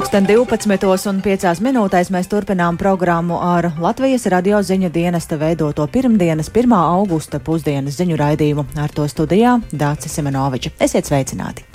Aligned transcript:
Pulksten 0.00 0.24
12 0.24 1.10
un 1.10 1.18
5 1.20 1.60
minūtēs 1.60 2.08
mēs 2.08 2.28
turpinām 2.32 2.78
programmu 2.80 3.36
ar 3.44 3.66
Latvijas 3.84 4.22
radio 4.32 4.62
ziņu 4.64 4.88
dienesta 4.94 5.36
veidoto 5.36 5.84
pirmdienas 5.92 6.48
1. 6.48 6.72
augusta 6.72 7.36
pusdienas 7.36 7.98
ziņu 8.00 8.16
raidījumu. 8.16 8.64
Ar 8.80 8.94
to 8.96 9.04
studijā 9.04 9.58
Dācis 9.68 10.16
Semenoviča. 10.16 10.72
Esiet 10.80 11.04
sveicināti! 11.04 11.66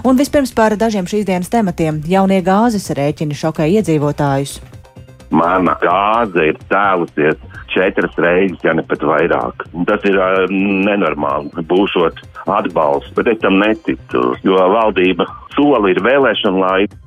Un 0.00 0.16
vispirms 0.16 0.54
par 0.56 0.78
dažiem 0.80 1.04
šīs 1.04 1.28
dienas 1.28 1.52
tematiem. 1.52 2.00
Jaunie 2.08 2.40
gāzes 2.40 2.88
rēķini 2.88 3.36
šokē 3.36 3.68
iedzīvotājus. 3.76 4.56
Mana 5.36 5.76
gāze 5.84 6.48
ir 6.54 6.64
cēlusies 6.72 7.36
četras 7.68 8.16
reizes, 8.16 8.64
ja 8.64 8.72
ne 8.72 8.88
pat 8.88 9.04
vairāk. 9.04 9.68
Tas 9.92 10.08
ir 10.08 10.16
uh, 10.16 10.48
nenormāli. 10.88 11.52
Būšot 11.68 12.24
atbalsts, 12.48 13.12
bet 13.12 13.28
es 13.28 13.44
tam 13.44 13.60
neticu, 13.60 14.30
jo 14.40 14.68
valdība 14.72 15.28
soli 15.52 15.92
ir 15.92 16.06
vēlēšana 16.08 16.64
laika. 16.64 17.03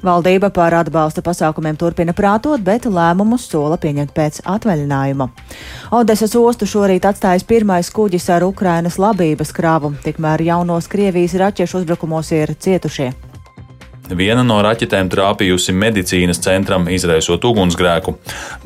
Valdība 0.00 0.48
par 0.48 0.72
atbalsta 0.78 1.20
pasākumiem 1.20 1.76
turpina 1.76 2.14
prātot, 2.16 2.62
bet 2.64 2.86
lēmumus 2.88 3.44
sola 3.50 3.76
pieņemt 3.80 4.14
pēc 4.16 4.40
atvaļinājuma. 4.48 5.26
Odesas 5.96 6.36
ostu 6.40 6.68
šorīt 6.68 7.04
atstājas 7.04 7.44
pirmais 7.44 7.92
kuģis 7.92 8.30
ar 8.32 8.46
Ukrainas 8.48 8.96
labības 8.96 9.52
krāvu, 9.52 9.92
tikmēr 10.04 10.46
jaunos 10.48 10.88
Krievijas 10.88 11.36
raķešu 11.42 11.82
uzbrukumos 11.82 12.32
ir 12.32 12.54
cietušie. 12.56 13.10
Viena 14.10 14.42
no 14.42 14.56
raķetēm 14.64 15.06
trāpījusi 15.12 15.74
medicīnas 15.76 16.40
centram, 16.42 16.88
izraisot 16.90 17.44
ugunsgrēku. 17.46 18.16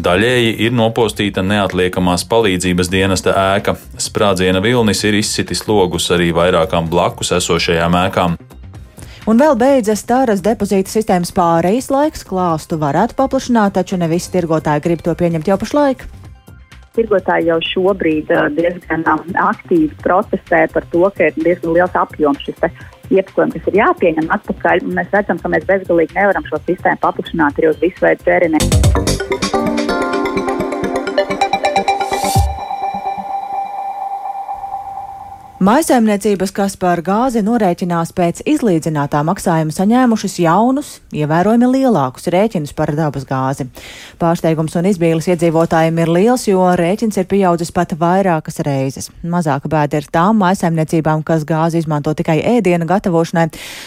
Daļēji 0.00 0.54
ir 0.64 0.72
nopostīta 0.72 1.44
neatliekamās 1.44 2.24
palīdzības 2.30 2.90
dienesta 2.94 3.34
ēka. 3.56 3.76
Sprādziena 4.00 4.62
vilnis 4.64 5.04
ir 5.04 5.18
izsitis 5.18 5.66
logus 5.68 6.08
arī 6.14 6.30
vairākām 6.36 6.88
blakus 6.88 7.34
esošajām 7.36 7.98
ēkām. 8.06 8.38
Un 9.24 9.38
vēl 9.40 9.54
beidzas 9.56 10.02
tāras 10.04 10.42
depozīta 10.44 10.92
sistēmas 10.92 11.30
pārejas 11.32 11.86
laiks, 11.88 12.26
klāstu 12.28 12.76
varētu 12.76 13.16
paplašināt, 13.16 13.72
taču 13.78 13.96
ne 13.96 14.08
visi 14.10 14.28
tirgotāji 14.34 14.84
grib 14.84 15.04
to 15.06 15.14
pieņemt 15.16 15.48
jau 15.48 15.56
pašlaik. 15.62 16.04
Tirgotāji 16.94 17.48
jau 17.48 17.56
šobrīd 17.64 18.28
diezgan 18.58 19.06
aktīvi 19.46 19.96
protestē 20.04 20.66
par 20.74 20.84
to, 20.92 21.08
ka 21.16 21.30
ir 21.30 21.40
diezgan 21.40 21.72
liels 21.72 21.96
apjoms 21.96 22.44
šis 22.44 22.68
iepakojums, 23.08 23.56
kas 23.56 23.72
ir 23.72 23.80
jāpieņem 23.80 24.28
atpakaļ. 24.36 24.84
Mēs 24.92 25.16
redzam, 25.16 25.40
ka 25.40 25.52
mēs 25.56 25.64
bezgalīgi 25.72 26.20
nevaram 26.20 26.44
šo 26.50 26.60
sistēmu 26.68 27.00
paplašināt 27.08 27.62
arī 27.62 27.72
uz 27.72 27.80
visu 27.80 28.04
veidu 28.04 28.28
tērieniem. 28.28 30.13
Maisaimniecības, 35.64 36.50
kas 36.52 36.74
par 36.76 37.00
gāzi 37.00 37.40
norēķinās 37.40 38.10
pēc 38.12 38.42
izlīdzinātā 38.52 39.22
maksājuma 39.24 39.72
saņēmušas 39.72 40.34
jaunus, 40.42 40.88
ievērojami 41.16 41.70
lielākus 41.70 42.26
rēķinus 42.34 42.74
par 42.76 42.90
dabas 42.92 43.24
gāzi. 43.24 43.64
Pārsteigums 44.20 44.76
un 44.76 44.90
izbīles 44.90 45.30
iedzīvotājiem 45.32 46.00
ir 46.02 46.12
liels, 46.12 46.44
jo 46.50 46.66
rēķins 46.76 47.16
ir 47.22 47.28
pieaudzis 47.30 47.72
pat 47.72 47.94
vairākas 47.96 48.60
reizes. 48.66 49.08
Mazāka 49.22 49.70
bēda 49.72 50.02
ir 50.02 50.08
tām 50.12 50.42
maisaimniecībām, 50.42 51.22
kas 51.24 51.46
gāzi 51.48 51.80
izmanto 51.80 52.12
tikai 52.18 52.42
ēdienu 52.58 52.84
gatavošanai, 52.90 53.46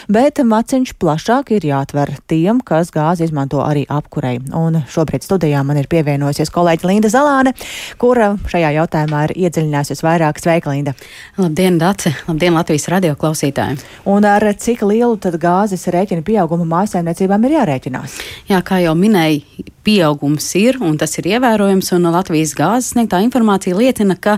bet 0.09 0.41
maciņš 0.41 0.95
plašāk 0.97 1.53
ir 1.59 1.69
jāatver 1.69 2.15
tiem, 2.25 2.63
kas 2.65 2.89
gāzi 2.95 3.27
izmanto 3.27 3.61
arī 3.61 3.85
apkurei. 3.85 4.39
Un 4.49 4.81
šobrīd 4.95 5.27
studijā 5.27 5.61
man 5.67 5.77
ir 5.77 5.91
pievienojusies 5.93 6.55
kolēģi 6.57 6.89
Linda 6.89 7.13
Zalāne, 7.13 7.53
kura 8.01 8.33
šajā 8.49 8.73
jautājumā 8.79 9.27
ir 9.27 9.37
iedziļinājusies 9.45 10.05
vairāk. 10.09 10.41
Sveika, 10.41 10.73
Linda! 10.73 10.97
Labdien! 11.37 11.66
Labdien, 11.67 11.79
Dāce! 11.83 12.13
Labdien, 12.29 12.53
Latvijas 12.55 12.85
radio 12.87 13.15
klausītājiem! 13.19 13.75
Un 14.07 14.23
ar 14.23 14.45
cik 14.55 14.85
lielu 14.87 15.17
gāzes 15.35 15.81
rēķina 15.91 16.23
pieaugumu 16.23 16.63
mājsaimniecībām 16.63 17.43
ir 17.43 17.57
jārēķinās? 17.57 18.13
Jā, 18.47 18.61
kā 18.63 18.77
jau 18.79 18.93
minēju, 18.95 19.65
pieaugums 19.87 20.49
ir 20.59 20.81
un 20.83 20.97
tas 20.99 21.15
ir 21.19 21.29
ievērojams, 21.31 21.93
un 21.95 22.09
Latvijas 22.11 22.53
gāzes 22.57 22.91
sniegtā 22.93 23.21
informācija 23.23 23.77
liecina, 23.77 24.17
ka 24.19 24.37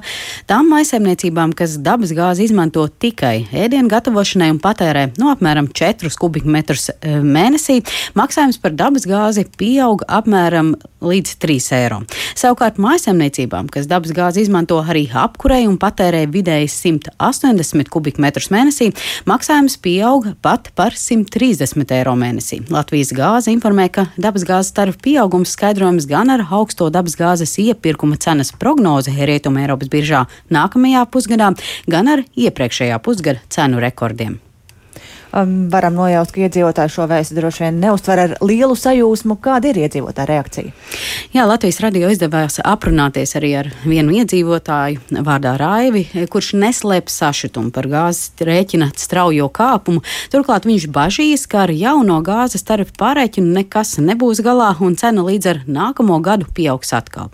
tām 0.50 0.70
mājsaimniecībām, 0.74 1.56
kas 1.58 1.78
dabas 1.82 2.14
gāzi 2.16 2.46
izmanto 2.46 2.86
tikai 3.02 3.48
ēdienu 3.50 3.90
gatavošanai 3.90 4.52
un 4.54 4.62
patērē 4.62 5.08
no 5.22 5.32
apmēram 5.34 5.72
4 5.74 6.14
kubikmetrus 6.20 6.90
e, 6.92 7.18
mēnesī, 7.26 7.80
maksājums 8.20 8.62
par 8.62 8.76
dabas 8.78 9.08
gāzi 9.10 9.48
pieaug 9.60 10.06
apmēram 10.06 10.76
līdz 11.02 11.36
3 11.42 11.70
eiro. 11.80 12.02
Savukārt 12.38 12.80
mājsaimniecībām, 12.82 13.70
kas 13.74 13.88
dabas 13.90 14.14
gāzi 14.16 14.44
izmanto 14.46 14.80
arī 14.84 15.06
apkurei 15.10 15.66
un 15.70 15.80
patērē 15.82 16.26
vidēji 16.32 16.70
100 16.76 17.16
80 17.30 17.90
kubikmetrus 17.94 18.50
mēnesī, 18.54 18.92
maksājums 19.30 19.80
pieauga 19.82 20.36
pat 20.44 20.72
par 20.78 20.96
130 20.98 21.96
eiro 21.96 22.16
mēnesī. 22.20 22.62
Latvijas 22.72 23.14
gāze 23.16 23.54
informē, 23.54 23.88
ka 23.94 24.10
dabasgāzes 24.20 24.76
tarifu 24.76 25.02
pieaugums 25.08 25.39
skaidrojams 25.48 26.10
gan 26.10 26.34
ar 26.34 26.46
augsto 26.50 26.90
dabasgāzes 26.90 27.56
iepirkuma 27.62 28.18
cenas 28.18 28.52
prognozi 28.52 29.14
Rietumē 29.16 29.68
Eiropas 29.68 29.92
biržā 29.94 30.26
nākamajā 30.52 31.06
pusgadā, 31.14 31.54
gan 31.88 32.12
ar 32.18 32.28
iepriekšējā 32.36 33.00
pusgada 33.06 33.44
cenu 33.54 33.80
rekordiem 33.84 34.40
um, 35.34 35.54
varam 35.72 35.96
nojaust, 35.98 36.34
ka 36.34 36.46
iedzīvotāji 36.46 36.94
šo 36.94 37.08
vēstu 37.10 37.38
droši 37.38 37.66
vien 37.66 37.80
neuztver 37.84 38.24
ar 38.26 38.36
lielu 38.44 38.76
sajūsmu. 38.78 39.38
Kāda 39.44 39.72
ir 39.72 39.82
iedzīvotāja 39.86 40.30
reakcija? 40.30 40.74
Jā, 41.36 41.46
Latvijas 41.50 41.80
radio 41.84 42.10
izdevās 42.12 42.60
aprunāties 42.64 43.36
arī 43.40 43.52
ar 43.62 43.72
vienu 43.86 44.16
iedzīvotāju 44.20 45.22
vārdā 45.26 45.56
Raivi, 45.60 46.06
kurš 46.32 46.54
neslēp 46.60 47.12
sašutumu 47.12 47.74
par 47.76 47.90
gāzes 47.92 48.34
rēķina 48.40 48.92
straujo 48.98 49.50
kāpumu. 49.54 50.04
Turklāt 50.34 50.68
viņš 50.70 50.90
bažīs, 50.94 51.46
ka 51.50 51.66
ar 51.68 51.74
jauno 51.74 52.20
gāzes 52.26 52.66
tarifu 52.66 52.96
pārēķinu 53.00 53.54
nekas 53.60 53.98
nebūs 54.04 54.42
galā 54.46 54.72
un 54.82 54.98
cena 55.00 55.24
līdz 55.26 55.52
ar 55.54 55.62
nākamo 55.70 56.20
gadu 56.26 56.50
pieaugs 56.56 56.94
atkal. 56.98 57.30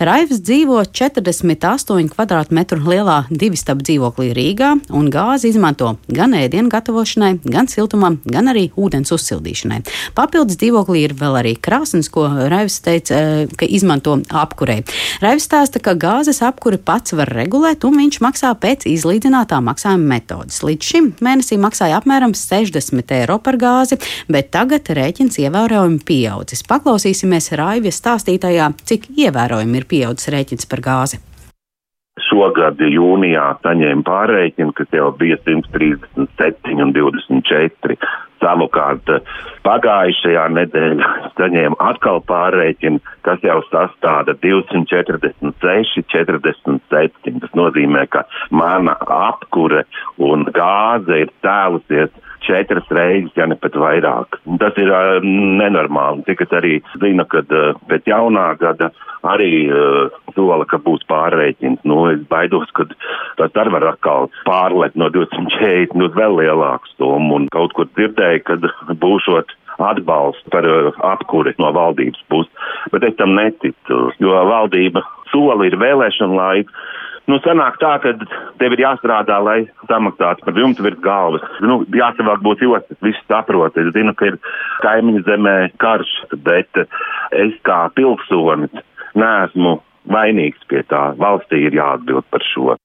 Raivs 0.00 0.42
dzīvo 0.44 0.82
48 0.86 2.12
kvadrātmetru 2.14 2.80
lielā 2.86 3.24
divistabu 3.30 3.84
dzīvoklī 3.86 4.30
Rīgā 4.36 4.72
un 4.96 5.10
gāzi 5.12 5.50
izmanto 5.50 5.94
gan 6.08 6.34
ēdienu 6.38 6.70
gatavošanai, 6.72 7.39
gan 7.44 7.68
siltumam, 7.70 8.18
gan 8.24 8.50
arī 8.52 8.68
ūdens 8.78 9.12
uzsildīšanai. 9.14 9.80
Papildus 10.16 10.58
dzīvoklī 10.60 11.04
ir 11.06 11.14
vēl 11.18 11.38
arī 11.40 11.54
krāsnes, 11.60 12.10
ko 12.12 12.26
Raivs 12.28 12.80
teica, 12.84 13.14
eh, 13.14 13.46
ka 13.56 13.66
izmanto 13.66 14.16
apkurei. 14.28 14.82
Raivs 15.22 15.48
stāsta, 15.48 15.82
ka 15.82 15.94
gāzes 15.94 16.42
apkuri 16.42 16.78
pats 16.78 17.12
var 17.12 17.28
regulēt, 17.28 17.84
un 17.84 17.96
viņš 17.98 18.20
maksā 18.20 18.52
pēc 18.58 18.86
izlīdzinātā 18.90 19.60
maksājuma 19.62 20.06
metodas. 20.16 20.60
Līdz 20.66 20.82
šim 20.82 21.12
mēnesī 21.20 21.58
maksāja 21.58 22.00
apmēram 22.00 22.34
60 22.34 23.10
eiro 23.20 23.38
par 23.38 23.56
gāzi, 23.56 24.00
bet 24.28 24.50
tagad 24.50 24.84
rēķins 24.84 25.40
ievērojami 25.46 26.02
pieaudzis. 26.04 26.62
Paklausīsimies 26.62 27.52
Raivijas 27.56 28.00
stāstītajā, 28.02 28.72
cik 28.84 29.10
ievērojami 29.16 29.76
ir 29.76 29.84
pieaudzis 29.84 30.32
rēķins 30.34 30.68
par 30.68 30.80
gāzi 30.80 31.20
šogad 32.30 32.80
jūnijā 32.80 33.46
saņēma 33.64 34.06
pārreikinu, 34.06 34.74
kas 34.76 34.90
jau 34.94 35.10
bija 35.18 35.38
137 35.44 36.82
un 36.84 36.94
24. 36.96 37.98
Savukārt 38.40 39.10
pagājušajā 39.66 40.46
nedēļā 40.56 41.10
saņēma 41.38 41.76
atkal 41.90 42.22
pārreikinu, 42.30 43.02
kas 43.26 43.42
jau 43.44 43.58
sastāda 43.68 44.32
246, 44.40 46.06
47. 46.14 47.36
Tas 47.42 47.54
nozīmē, 47.58 48.06
ka 48.14 48.24
mana 48.54 48.96
apkure 49.04 49.84
un 50.16 50.48
gāze 50.56 51.24
ir 51.26 51.34
cēlusies 51.44 52.14
četras 52.46 52.88
reizes, 52.90 53.32
ja 53.36 53.46
ne 53.48 53.56
pat 53.60 53.76
vairāk. 53.78 54.40
Tas 54.60 54.78
ir 54.80 54.90
uh, 54.92 55.20
nenormāli. 55.24 56.24
Tikai 56.28 56.48
arī 56.60 56.74
zinu, 57.02 57.26
ka 57.30 57.44
uh, 57.44 57.78
pēc 57.90 58.10
jaunā 58.10 58.46
gada 58.60 58.90
arī 59.28 59.68
uh, 59.68 60.10
sola, 60.36 60.66
ka 60.68 60.80
būs 60.82 61.04
pārreikins. 61.10 61.80
Nu, 61.88 62.02
es 62.12 62.22
baidos, 62.30 62.70
ka 62.76 62.88
tas 63.40 63.56
arī 63.62 63.74
var 63.76 63.90
atkal 63.92 64.30
pārlet 64.48 64.96
no 64.98 65.10
240 65.12 66.06
uz 66.06 66.16
vēl 66.16 66.38
lielāku 66.42 66.94
summu. 66.96 67.42
Un 67.42 67.48
kaut 67.54 67.76
kur 67.76 67.90
dzirdēju, 67.92 68.44
kad 68.48 68.68
būšot 69.04 69.56
atbalstu 69.80 70.52
par 70.52 70.66
uh, 70.68 70.92
apkuri 71.12 71.54
no 71.60 71.72
valdības 71.76 72.20
puses, 72.32 72.72
bet 72.92 73.06
es 73.08 73.16
tam 73.20 73.36
neticu, 73.38 74.02
jo 74.20 74.42
valdība 74.48 75.04
soli 75.30 75.70
ir 75.70 75.78
vēlēšana 75.80 76.36
laiks 76.36 76.88
Nu, 77.28 77.36
sanāk 77.44 77.76
tā, 77.78 77.92
ka 78.02 78.14
tev 78.58 78.74
ir 78.74 78.82
jāstrādā, 78.82 79.36
lai 79.44 79.58
samaksātu 79.90 80.46
par 80.46 80.56
jumtu 80.58 80.86
virs 80.86 81.00
galvas. 81.04 81.44
Nu, 81.62 81.82
jāsavāk 81.94 82.42
būt 82.46 82.64
jostas, 82.64 82.98
viss 83.04 83.28
saprot. 83.28 83.76
Es 83.78 83.92
zinu, 83.94 84.14
ka 84.16 84.32
ir 84.32 84.38
kaimiņu 84.84 85.22
zemē 85.28 85.56
karš, 85.82 86.14
bet 86.48 86.84
es 87.36 87.54
kā 87.68 87.84
pilsonis 87.94 88.82
neesmu 89.14 89.78
vainīgs 90.10 90.64
pie 90.70 90.82
tā. 90.90 91.10
Valstī 91.20 91.66
ir 91.68 91.76
jāatbild 91.76 92.26
par 92.32 92.46
šo. 92.50 92.78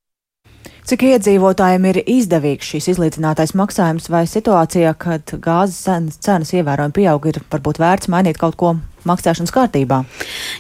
Cik 0.86 1.02
iedzīvotājiem 1.08 1.86
ir 1.90 1.98
izdevīgs 2.06 2.68
šīs 2.70 2.92
izlīdzinātais 2.94 3.56
maksājums 3.58 4.06
vai 4.14 4.28
situācijā, 4.30 4.92
kad 5.02 5.32
gāzes 5.42 6.20
cenas 6.22 6.54
ievērojami 6.54 6.94
pieaug, 6.94 7.26
ir 7.26 7.42
varbūt 7.50 7.82
vērts 7.82 8.12
mainīt 8.14 8.38
kaut 8.38 8.60
ko 8.60 8.76
maksāšanas 9.10 9.54
kārtībā. 9.56 10.02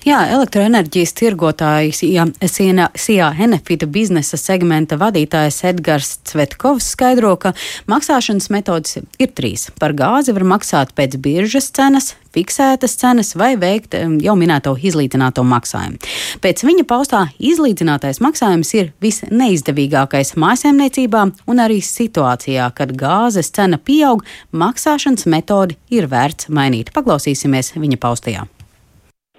Jā, 0.07 0.21
elektroenerģijas 0.35 1.15
tirgotājs 1.17 2.03
ja, 2.07 2.27
SIA 2.45 3.31
Enefita 3.45 3.89
biznesa 3.89 4.39
segmenta 4.39 4.99
vadītājs 5.01 5.61
Edgars 5.71 6.17
Cvetkovs 6.29 6.91
skaidro, 6.95 7.35
ka 7.41 7.55
maksāšanas 7.91 8.51
metodas 8.53 8.99
ir 9.19 9.33
trīs. 9.35 9.69
Par 9.79 9.95
gāzi 9.97 10.35
var 10.35 10.47
maksāt 10.55 10.93
pēc 10.97 11.17
biržas 11.21 11.71
cenas, 11.75 12.13
fiksētas 12.35 12.97
cenas 12.99 13.33
vai 13.39 13.53
veikt 13.59 13.95
jau 14.23 14.35
minēto 14.39 14.75
izlīdzināto 14.75 15.45
maksājumu. 15.47 16.01
Pēc 16.43 16.65
viņa 16.67 16.85
paustā 16.89 17.25
izlīdzinātais 17.39 18.21
maksājums 18.23 18.73
ir 18.77 18.91
visneizdevīgākais 19.03 20.35
mājsaimniecībām 20.41 21.35
un 21.51 21.63
arī 21.63 21.81
situācijā, 21.83 22.71
kad 22.77 22.95
gāzes 22.99 23.53
cena 23.55 23.79
pieaug, 23.79 24.25
maksāšanas 24.51 25.29
metodi 25.31 25.79
ir 25.93 26.09
vērts 26.11 26.51
mainīt. 26.51 26.91
Paklausīsimies 26.95 27.75
viņa 27.79 28.01
paustajā. 28.01 28.45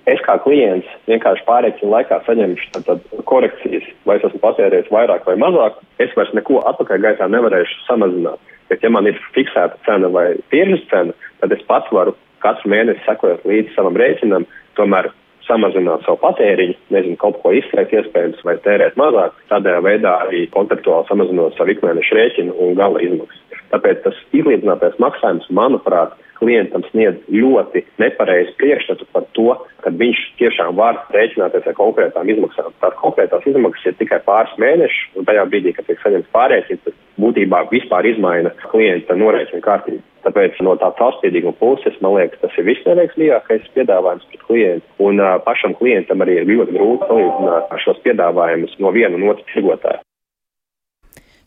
Es 0.07 0.21
kā 0.23 0.37
klients 0.39 0.87
vienkārši 1.11 1.43
pārreikinu 1.49 1.91
laikā 1.91 2.21
saņemšu 2.29 2.69
tad, 2.77 2.85
tad 2.87 3.25
korekcijas, 3.27 3.89
vai 4.07 4.21
es 4.21 4.27
esmu 4.29 4.39
patērējis 4.45 4.93
vairāk 4.95 5.27
vai 5.27 5.35
mazāk. 5.43 5.81
Es 6.03 6.13
vairs 6.15 6.31
neko 6.37 6.61
atpakaļ 6.71 7.03
gaitā 7.03 7.27
nevarēšu 7.33 7.81
samazināt. 7.89 8.39
Bet, 8.71 8.83
ja 8.83 8.91
man 8.91 9.07
ir 9.11 9.19
fiksēta 9.35 9.79
cena 9.87 10.11
vai 10.11 10.29
tiešas 10.55 10.87
cena, 10.93 11.17
tad 11.43 11.55
es 11.55 11.67
pats 11.67 11.91
varu 11.95 12.15
katru 12.45 12.73
mēnesi 12.73 13.05
sekojot 13.07 13.47
līdzi 13.49 13.75
savam 13.77 13.97
rēķinam, 14.01 14.47
tomēr 14.79 15.11
samazināt 15.47 16.05
savu 16.05 16.19
patēriņu, 16.25 16.77
nezinu, 16.95 17.17
kaut 17.23 17.39
ko 17.43 17.53
izslēgt 17.55 17.95
iespējams 17.95 18.43
vai 18.47 18.57
tērēt 18.65 18.99
mazāk, 19.01 19.37
tādā 19.51 19.77
veidā 19.85 20.17
arī 20.27 20.47
konceptuāli 20.55 21.09
samazinot 21.11 21.57
savu 21.59 21.75
ikmēneša 21.77 22.19
rēķinu 22.19 22.57
un 22.63 22.75
gala 22.79 23.03
izmaksas. 23.05 23.43
Tāpēc 23.73 24.03
tas 24.05 24.19
izlīdzinātais 24.37 24.99
maksājums, 25.03 25.47
manuprāt, 25.55 26.15
klientam 26.41 26.85
sniedz 26.91 27.23
ļoti 27.33 27.85
nepareizu 28.03 28.55
priekšstatu 28.61 29.09
par 29.13 29.27
to, 29.37 29.55
ka 29.85 29.93
viņš 29.95 30.23
tiešām 30.41 30.77
var 30.79 31.01
rēķināties 31.15 31.69
ar 31.71 31.79
konkrētām 31.79 32.33
izmaksām. 32.33 32.73
Tās 32.83 32.97
konkrētās 33.01 33.47
izmaksas 33.47 33.93
ir 33.93 33.99
tikai 34.01 34.21
pāris 34.27 34.55
mēneši, 34.63 35.03
un 35.17 35.29
tajā 35.29 35.47
brīdī, 35.51 35.75
kad 35.77 35.89
tiek 35.89 36.03
saņemts 36.03 36.33
pārreikins, 36.35 36.83
tas 36.85 36.99
būtībā 37.23 37.65
vispār 37.71 38.09
izmaina 38.13 38.53
klienta 38.71 39.17
norēķinu 39.19 39.65
kārtību. 39.65 40.03
Tāpēc 40.27 40.59
no 40.67 40.75
tā 40.81 40.89
caurspīdīguma 40.99 41.55
puses, 41.61 41.95
man 42.03 42.17
liekas, 42.17 42.41
tas 42.43 42.57
ir 42.59 42.67
visneveiksmīgākais 42.67 43.69
piedāvājums 43.77 44.27
pret 44.33 44.43
klientu. 44.49 44.89
Un 45.07 45.23
uh, 45.23 45.37
pašam 45.47 45.77
klientam 45.79 46.25
arī 46.25 46.41
ir 46.41 46.51
ļoti 46.51 46.75
grūti 46.75 47.07
salīdzināt 47.13 47.79
šos 47.85 48.03
piedāvājumus 48.03 48.75
no 48.83 48.91
viena 48.97 49.15
un 49.21 49.29
otra 49.31 49.47
tirgotāja. 49.53 50.03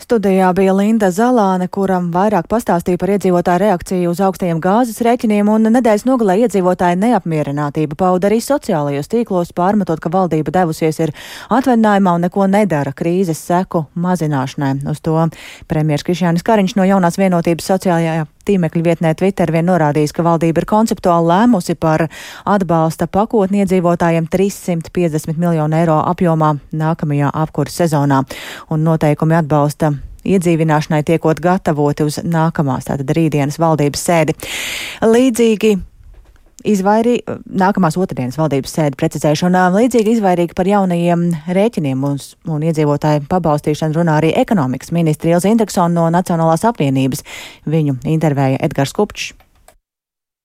Studijā 0.10 0.48
bija 0.58 0.74
Linda 0.74 1.12
Zalāne, 1.14 1.68
kuram 1.70 2.08
vairāk 2.10 2.48
pastāstīja 2.50 2.98
par 2.98 3.12
iedzīvotāju 3.14 3.62
reakciju 3.62 4.10
uz 4.10 4.22
augstajiem 4.26 4.58
gāzes 4.58 5.04
rēķiniem, 5.06 5.52
un 5.54 5.70
nedēļas 5.76 6.08
nogalē 6.08 6.40
iedzīvotāju 6.48 6.98
neapmierinātība 7.04 7.94
pauda 8.00 8.26
arī 8.32 8.40
sociālajos 8.42 9.12
tīklos, 9.12 9.54
pārmetot, 9.54 10.02
ka 10.02 10.10
valdība 10.10 10.56
devusies 10.56 10.98
ir 11.06 11.14
atvaļinājumā 11.54 12.16
un 12.18 12.26
neko 12.26 12.50
nedara 12.50 12.90
krīzes 12.90 13.44
seku 13.52 13.84
mazināšanai. 13.94 14.80
Uz 14.90 15.06
to 15.06 15.30
premjeras 15.70 16.08
Krišjānis 16.10 16.48
Kariņš 16.48 16.80
no 16.82 16.90
jaunās 16.90 17.22
vienotības 17.22 17.70
sociālajā 17.70 18.26
tīmekļa 18.48 18.84
vietnē 18.86 19.14
Twitter 19.20 19.52
vien 19.52 19.68
norādījis, 19.70 20.14
ka 20.16 20.26
valdība 20.26 20.64
ir 20.64 20.70
konceptuāli 20.70 21.32
lēmusi 21.32 21.76
par 21.80 22.06
atbalsta 22.46 23.08
pakotni 23.12 23.64
iedzīvotājiem 23.64 24.30
350 24.32 25.40
miljonu 25.40 25.80
eiro 25.80 26.00
apjomā 26.12 26.56
nākamajā 26.72 27.32
apkursu 27.44 27.84
sezonā, 27.84 28.24
un 28.70 28.86
noteikumi 28.88 29.40
atbalsta 29.40 29.94
iedzīvināšanai 30.30 31.04
tiekot 31.08 31.40
gatavoti 31.44 32.08
uz 32.08 32.20
nākamās, 32.24 32.90
tātad 32.90 33.14
rītdienas 33.16 33.60
valdības 33.62 34.04
sēdi. 34.10 34.36
Līdzīgi 35.06 35.78
izvairīgi, 36.68 37.38
nākamās 37.62 37.98
otrdienas 38.00 38.38
valdības 38.40 38.76
sēdi 38.76 39.00
precizēšu, 39.00 39.50
un 39.50 39.58
līdzīgi 39.76 40.16
izvairīgi 40.18 40.58
par 40.58 40.70
jaunajiem 40.70 41.28
rēķiniem 41.58 42.08
un, 42.08 42.18
un 42.50 42.66
iedzīvotāju 42.70 43.28
pabalstīšanu 43.32 44.00
runā 44.00 44.20
arī 44.22 44.34
ekonomikas 44.40 44.94
ministri 44.96 45.36
Ilza 45.36 45.52
Indeksona 45.52 45.94
no 45.96 46.08
Nacionālās 46.14 46.66
apvienības. 46.70 47.24
Viņu 47.70 48.00
intervēja 48.08 48.64
Edgars 48.66 48.96
Kupčs. 48.96 49.34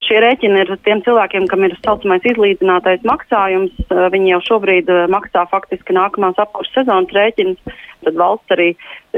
Šie 0.05 0.19
rēķini 0.21 0.61
ir 0.61 0.71
tiem 0.85 1.01
cilvēkiem, 1.05 1.47
kam 1.49 1.65
ir 1.65 1.73
saucamais 1.81 2.25
izlīdzinātais 2.29 3.07
maksājums. 3.09 3.73
Viņi 4.13 4.35
jau 4.35 4.41
šobrīd 4.51 4.91
maksā 5.09 5.47
faktiski 5.49 5.97
nākamās 5.97 6.37
apkurses 6.43 6.75
sezonas 6.77 7.15
rēķinus. 7.17 7.81
Tad 8.05 8.19
valsts 8.21 8.53
arī 8.53 8.75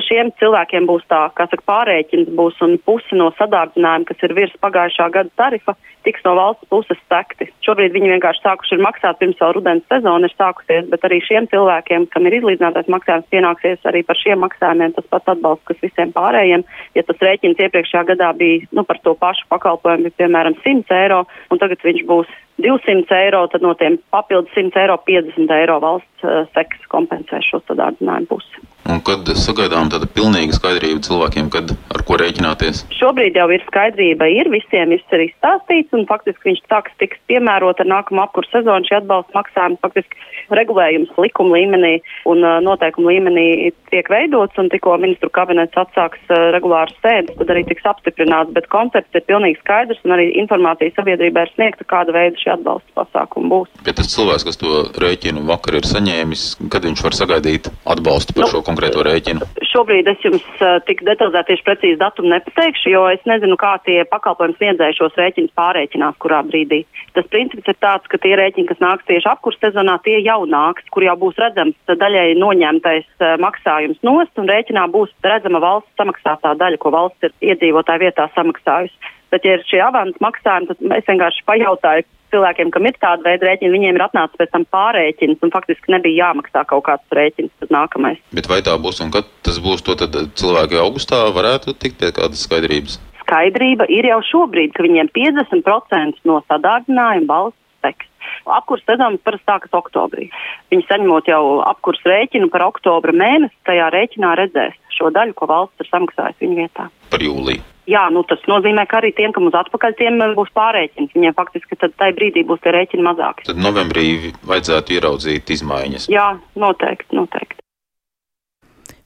šiem 0.07 0.31
cilvēkiem 0.39 0.87
būs 0.87 1.03
tā, 1.11 1.25
kā 1.35 1.49
saka, 1.51 1.65
pārēķins 1.73 2.31
būs 2.39 2.63
un 2.63 2.77
pusi 2.87 3.19
no 3.19 3.33
sadārdzinājuma, 3.35 4.07
kas 4.07 4.23
ir 4.29 4.37
virs 4.39 4.55
pagājušā 4.63 5.11
gada 5.17 5.35
tarifa, 5.43 5.75
tiks 6.07 6.23
no 6.27 6.37
valsts 6.39 6.69
puses 6.71 7.01
sekti. 7.11 7.49
Šobrīd 7.67 7.95
viņi 7.95 8.13
vienkārši 8.15 8.45
sākuši 8.45 8.79
maksāt 8.83 9.19
pirms 9.21 9.41
vēl 9.43 9.57
rudens 9.57 9.87
sezona 9.91 10.29
ir 10.29 10.35
sākusies, 10.37 10.89
bet 10.93 11.05
arī 11.09 11.21
šiem 11.27 11.49
cilvēkiem, 11.53 12.09
kam 12.15 12.29
ir 12.29 12.39
izlīdzinātais 12.39 12.91
maksājums, 12.93 13.29
pienāksies 13.35 13.91
arī 13.91 14.05
par 14.07 14.21
šiem 14.21 14.43
maksājumiem 14.45 14.95
tas 14.97 15.09
pats 15.13 15.35
atbalsts, 15.35 15.67
kas 15.71 15.83
visiem 15.85 16.15
pārējiem. 16.17 16.65
Ja 16.99 17.05
tas 17.07 17.23
rēķins 17.27 17.63
iepriekšējā 17.67 18.05
gadā 18.13 18.33
bija 18.39 18.71
nu, 18.77 18.87
par 18.87 19.03
to 19.03 19.17
pašu 19.19 19.49
pakalpojumu, 19.53 20.09
bija 20.09 20.21
piemēram 20.23 20.59
100 20.63 21.01
eiro, 21.03 21.25
un 21.51 21.63
tagad 21.63 21.83
viņš 21.87 22.07
būs 22.09 22.33
200 22.63 23.21
eiro, 23.27 23.43
tad 23.53 23.67
no 23.67 23.75
tiem 23.77 23.99
papildus 24.15 24.55
100 24.57 24.81
eiro 24.85 24.97
50 25.09 25.53
eiro 25.59 25.81
valsts 25.83 26.25
uh, 26.25 26.47
seks 26.57 26.87
kompensē 26.93 27.43
šo 27.45 27.61
sadārdzinājumu 27.67 28.31
pusi. 28.31 28.67
Un 28.87 29.01
kad 29.03 29.27
sagaidām 29.41 29.89
tāda 29.91 30.07
pilnīga 30.07 30.55
skaidrība 30.55 31.03
cilvēkiem, 31.03 31.49
kad 31.51 31.73
ar 31.95 32.03
ko 32.07 32.19
rēķināties? 32.21 32.85
Šobrīd 32.95 33.39
jau 33.39 33.49
ir 33.51 33.65
skaidrība, 33.67 34.29
ir 34.31 34.51
visiem 34.53 34.93
viss 34.95 35.17
ir 35.17 35.25
izstāstīts, 35.27 35.91
un 35.97 36.07
faktiski 36.07 36.53
viņš 36.53 36.63
sāks 36.71 36.95
tiks 37.03 37.19
piemērot 37.31 37.83
ar 37.83 37.91
nākamo 37.91 38.23
apkuru 38.23 38.47
sezonu 38.53 38.87
šī 38.87 39.01
atbalsta 39.01 39.35
maksājuma. 39.35 39.81
Faktiski 39.83 40.55
regulējums 40.55 41.11
likuma 41.19 41.59
līmenī 41.59 41.97
un 42.31 42.45
uh, 42.47 42.61
noteikuma 42.63 43.11
līmenī 43.11 43.73
tiek 43.91 44.07
veidots, 44.13 44.55
un 44.61 44.71
tikko 44.71 44.95
ministru 45.03 45.33
kabinets 45.35 45.75
atsāks 45.83 46.23
uh, 46.31 46.53
regulāras 46.55 46.95
sēdes, 47.03 47.35
tad 47.41 47.51
arī 47.55 47.65
tiks 47.67 47.87
apstiprināts, 47.91 48.55
bet 48.55 48.71
koncepts 48.71 49.19
ir 49.19 49.27
pilnīgi 49.27 49.59
skaidrs, 49.65 50.03
un 50.07 50.15
arī 50.15 50.29
informācija 50.39 50.95
sabiedrībai 50.95 51.47
ir 51.49 51.55
sniegta, 51.57 51.89
kāda 51.91 52.15
veida 52.15 52.39
šī 52.39 52.55
atbalsta 52.55 52.95
pasākuma 53.01 53.51
būs. 53.51 53.75
Bet 53.83 53.99
tas 53.99 54.13
cilvēks, 54.15 54.47
kas 54.47 54.63
to 54.63 54.87
rēķinu 55.03 55.43
vakar 55.51 55.81
ir 55.81 55.91
saņēmis, 55.91 56.47
kad 56.71 56.87
viņš 56.87 57.05
var 57.09 57.19
sagaidīt 57.19 57.71
atbalstu 57.83 58.37
par 58.37 58.47
nu, 58.47 58.53
šo 58.55 58.63
konkrētu 58.63 58.76
konkrēto 58.77 59.05
rēķinu? 59.07 59.47
Šobrīd 59.65 60.09
es 60.11 60.25
jums 60.25 60.45
uh, 60.61 60.77
tik 60.87 61.01
detalizēti 61.07 61.55
tieši 61.55 61.65
precīzi 61.65 61.99
datumu 62.01 62.31
nepateikšu, 62.35 62.91
jo 62.93 63.05
es 63.13 63.23
nezinu, 63.29 63.57
kā 63.61 63.77
tie 63.87 64.05
pakalpojums 64.11 64.59
sniedzēji 64.61 64.99
šos 64.99 65.17
rēķinus 65.17 65.55
pārēķinās, 65.57 66.19
kurā 66.21 66.43
brīdī. 66.47 66.83
Tas 67.17 67.29
princips 67.33 67.69
ir 67.73 67.79
tāds, 67.81 68.09
ka 68.13 68.21
tie 68.21 68.35
rēķini, 68.37 68.69
kas 68.69 68.83
nāks 68.85 69.09
tieši 69.09 69.31
apkurs 69.33 69.59
sezonā, 69.63 69.97
tie 70.05 70.19
jau 70.21 70.43
nāks, 70.51 70.85
kur 70.93 71.07
jau 71.07 71.17
būs 71.21 71.41
redzams 71.41 71.77
daļai 71.89 72.29
noņemtais 72.41 73.09
uh, 73.21 73.37
maksājums 73.43 74.03
nost, 74.07 74.35
un 74.37 74.51
rēķinā 74.53 74.87
būs 74.93 75.15
redzama 75.25 75.63
valsts 75.65 75.97
samaksātā 75.97 76.57
daļa, 76.61 76.83
ko 76.83 76.93
valsts 76.95 77.31
ir 77.31 77.55
iedzīvotāju 77.55 78.05
vietā 78.07 78.29
samaksājusi. 78.37 79.15
Bet, 79.33 79.43
ja 79.43 79.57
ir 79.57 79.65
šie 79.67 79.81
avans 79.83 80.15
maksājumi, 80.23 80.69
tad 80.71 80.93
es 81.01 81.09
vienkārši 81.09 81.43
pajautāju, 81.49 82.05
cilvēkiem, 82.35 82.71
kam 82.75 82.89
ir 82.89 82.97
tāda 83.03 83.27
veida 83.27 83.49
rēķini, 83.49 83.73
viņiem 83.75 83.99
ir 83.99 84.05
atnācis 84.07 84.41
pēc 84.41 84.53
tam 84.55 84.67
pārēķins 84.75 85.45
un 85.45 85.53
faktiski 85.55 85.93
nebija 85.95 86.29
jāmaksā 86.31 86.65
kaut 86.71 86.87
kāds 86.89 87.19
rēķins 87.19 87.71
nākamais. 87.73 88.23
Bet 88.37 88.49
vai 88.51 88.63
tā 88.67 88.77
būs 88.81 89.03
un 89.05 89.13
kad 89.15 89.29
tas 89.47 89.61
būs, 89.63 89.85
to 89.87 89.99
tad 89.99 90.17
cilvēki 90.39 90.81
augustā 90.83 91.27
varētu 91.37 91.77
tikt 91.79 92.01
pie 92.03 92.13
kādas 92.17 92.47
skaidrības? 92.47 92.99
Skaidrība 93.27 93.89
ir 93.91 94.07
jau 94.07 94.21
šobrīd, 94.23 94.75
ka 94.77 94.87
viņiem 94.87 95.11
50% 95.15 96.23
no 96.29 96.41
sadārdzinājuma 96.47 97.31
valsts 97.31 97.63
seks. 97.87 98.09
Apkurs 98.47 98.83
sezona 98.87 99.19
parasti 99.23 99.47
sākas 99.47 99.75
oktobrī. 99.75 100.29
Viņi 100.73 100.87
saņemot 100.89 101.31
jau 101.31 101.43
apkurs 101.67 102.03
rēķinu 102.07 102.51
par 102.53 102.67
oktobra 102.69 103.15
mēnesi, 103.15 103.55
tajā 103.67 103.89
rēķinā 103.95 104.35
redzēs 104.39 104.77
šo 104.97 105.11
daļu, 105.15 105.35
ko 105.39 105.51
valsts 105.51 105.83
ir 105.83 105.91
samaksājusi 105.91 106.47
viņu 106.47 106.61
vietā. 106.63 106.91
Par 107.11 107.23
jūliju. 107.23 107.76
Jā, 107.87 108.07
nu 108.11 108.25
tas 108.27 108.41
nozīmē, 108.51 108.83
ka 108.91 108.99
arī 108.99 109.13
tiem, 109.15 109.31
kam 109.35 109.47
uz 109.47 109.55
atpakaļ, 109.55 109.95
tiem 109.99 110.19
būs 110.39 110.51
pārreikins. 110.57 111.13
Viņiem 111.15 111.37
faktiski 111.39 111.79
tad 111.79 111.95
tajā 112.01 112.17
brīdī 112.19 112.43
būs 112.49 112.63
tie 112.65 112.75
rēķini 112.75 113.07
mazāki. 113.07 113.47
Tad 113.47 113.63
novembrī 113.63 114.33
vajadzētu 114.47 114.99
ieraudzīt 114.99 115.55
izmaiņas. 115.55 116.11
Jā, 116.11 116.33
noteikti, 116.59 117.15
noteikti. 117.15 117.63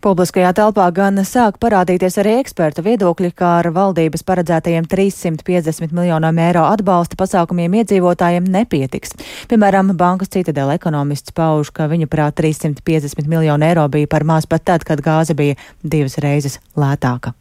Publiskajā 0.00 0.54
telpā 0.56 0.86
gan 0.96 1.20
sāk 1.28 1.58
parādīties 1.60 2.14
arī 2.22 2.38
eksperta 2.40 2.80
viedokļi, 2.80 3.34
kā 3.36 3.50
ar 3.58 3.66
valdības 3.76 4.24
paredzētajiem 4.24 4.86
350 4.88 5.92
miljoniem 5.92 6.40
eiro 6.40 6.62
atbalsta 6.70 7.18
pasākumiem 7.20 7.76
iedzīvotājiem 7.82 8.48
nepietiks. 8.48 9.12
Piemēram, 9.52 9.92
bankas 10.00 10.32
citadela 10.32 10.78
ekonomists 10.80 11.36
pauž, 11.36 11.68
ka 11.76 11.90
viņa 11.92 12.08
prāt 12.08 12.40
350 12.40 13.28
miljonu 13.28 13.68
eiro 13.68 13.84
bija 13.92 14.08
par 14.08 14.24
maz 14.24 14.48
pat 14.48 14.64
tad, 14.72 14.88
kad 14.88 15.04
gāze 15.04 15.36
bija 15.36 15.60
divas 15.84 16.16
reizes 16.24 16.62
lētāka. 16.80 17.36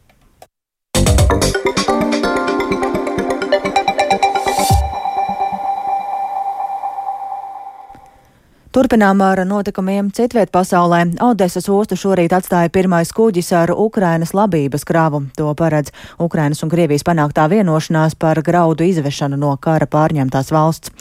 Música 1.30 1.89
Turpinām 8.70 9.18
ar 9.26 9.40
notikumiem 9.42 10.12
citviet 10.14 10.52
pasaulē. 10.54 11.00
Odesas 11.26 11.64
ostu 11.66 11.96
šorīt 11.98 12.30
atstāja 12.30 12.70
pirmais 12.70 13.10
kuģis 13.10 13.48
ar 13.58 13.72
Ukrainas 13.74 14.30
labības 14.30 14.84
kravu. 14.86 15.24
To 15.34 15.48
paredz 15.58 15.90
Ukrainas 16.22 16.62
un 16.62 16.70
Krievijas 16.70 17.02
panāktā 17.02 17.48
vienošanās 17.50 18.14
par 18.14 18.38
graudu 18.46 18.86
izvešanu 18.86 19.40
no 19.42 19.56
kara 19.58 19.90
pārņemtās 19.90 20.52
valsts. 20.54 20.94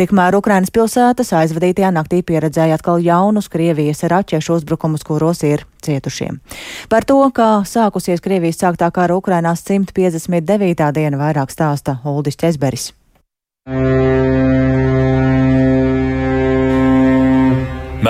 Tikmēr 0.00 0.38
Ukrainas 0.40 0.72
pilsētas 0.72 1.34
aizvadītajā 1.42 1.92
naktī 1.92 2.22
pieredzēja 2.24 2.80
atkal 2.80 3.04
jaunus 3.04 3.52
Krievijas 3.52 4.00
raķešu 4.08 4.56
uzbrukumus, 4.56 5.04
kuros 5.04 5.44
ir 5.44 5.66
cietušiem. 5.84 6.40
Par 6.88 7.04
to, 7.04 7.20
kā 7.36 7.50
sākusies 7.68 8.24
Krievijas 8.24 8.64
sāktā 8.64 8.88
kara 8.88 9.20
Ukrainās 9.20 9.60
159. 9.68 10.88
diena 10.96 11.20
vairāk 11.20 11.52
stāsta 11.52 12.00
Uldis 12.08 12.40
Česberis. 12.40 12.94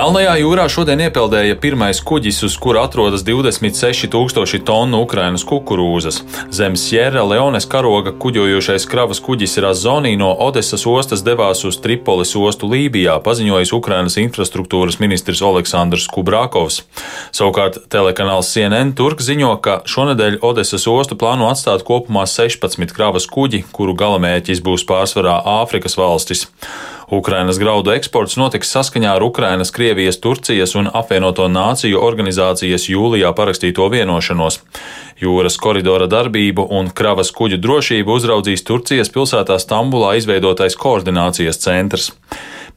Melnajā 0.00 0.38
jūrā 0.40 0.62
šodien 0.72 1.02
iepeldēja 1.04 1.58
pirmais 1.60 1.98
kuģis, 2.08 2.38
uz 2.46 2.54
kura 2.56 2.86
atrodas 2.86 3.20
26,000 3.26 4.62
tonu 4.64 5.02
Ukrainas 5.04 5.42
kukurūzas. 5.44 6.22
Zem 6.56 6.78
Sierra 6.80 7.20
Leones 7.28 7.66
karoga 7.68 8.14
kuģojošais 8.22 8.86
kravas 8.88 9.18
kuģis 9.20 9.58
Razonī 9.60 10.14
no 10.16 10.30
Odesas 10.46 10.86
ostas 10.88 11.20
devās 11.26 11.60
uz 11.68 11.76
Tripolis 11.84 12.32
ostu 12.32 12.70
Lībijā, 12.70 13.18
paziņojis 13.26 13.74
Ukrainas 13.76 14.16
infrastruktūras 14.22 14.96
ministrs 15.02 15.42
Aleksandrs 15.44 16.06
Kubrākovs. 16.14 16.80
Savukārt 17.36 17.76
telekanāls 17.92 18.48
CNN 18.54 18.94
Turk 18.96 19.20
ziņo, 19.20 19.58
ka 19.60 19.82
šonadēļ 19.84 20.38
Odesas 20.48 20.88
ostu 20.88 21.18
plāno 21.20 21.50
atstāt 21.52 21.84
kopumā 21.84 22.24
16 22.24 22.96
kravas 22.96 23.28
kuģi, 23.28 23.66
kuru 23.68 23.92
galamērķis 24.00 24.64
būs 24.64 24.86
pārsvarā 24.88 25.42
Āfrikas 25.60 26.00
valstis. 26.00 26.46
Ukrainas 27.10 27.58
graudu 27.58 27.90
eksports 27.90 28.36
notiks 28.38 28.70
saskaņā 28.70 29.16
ar 29.16 29.24
Ukrainas, 29.26 29.72
Krievijas, 29.74 29.89
Turcijas 30.22 30.76
un 30.78 30.88
apvienoto 30.92 31.48
nāciju 31.50 32.00
organizācijas 32.00 32.86
jūlijā 32.90 33.32
parakstīto 33.36 33.88
vienošanos. 33.90 34.60
Jūras 35.20 35.58
koridora 35.60 36.06
darbību 36.08 36.66
un 36.78 36.88
kravas 36.94 37.32
kuģu 37.36 37.58
drošību 37.60 38.16
uzraudzīs 38.16 38.64
Turcijas 38.64 39.12
pilsētā 39.12 39.58
Stambulā 39.60 40.14
izveidotais 40.20 40.78
koordinācijas 40.80 41.60
centrs. 41.60 42.12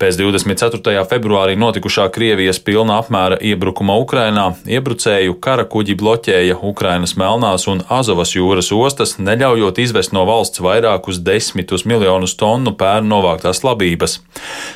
Pēc 0.01 0.17
24. 0.17 1.03
februārī 1.09 1.53
notikušā 1.59 2.07
Krievijas 2.13 2.59
pilna 2.63 2.97
apmēra 3.01 3.37
iebrukuma 3.37 3.95
Ukrainā 4.01 4.45
iebrucēju 4.65 5.35
kara 5.43 5.65
kuģi 5.69 5.95
bloķēja 5.99 6.57
Ukrainas 6.65 7.15
Melnās 7.19 7.67
un 7.71 7.83
Azovas 7.93 8.33
jūras 8.33 8.71
ostas, 8.73 9.15
neļaujot 9.21 9.81
izvest 9.83 10.15
no 10.15 10.25
valsts 10.29 10.63
vairākus 10.63 11.21
desmitus 11.25 11.85
miljonus 11.89 12.35
tonu 12.39 12.73
pērnu 12.79 13.11
novāktās 13.13 13.63
labības. 13.65 14.19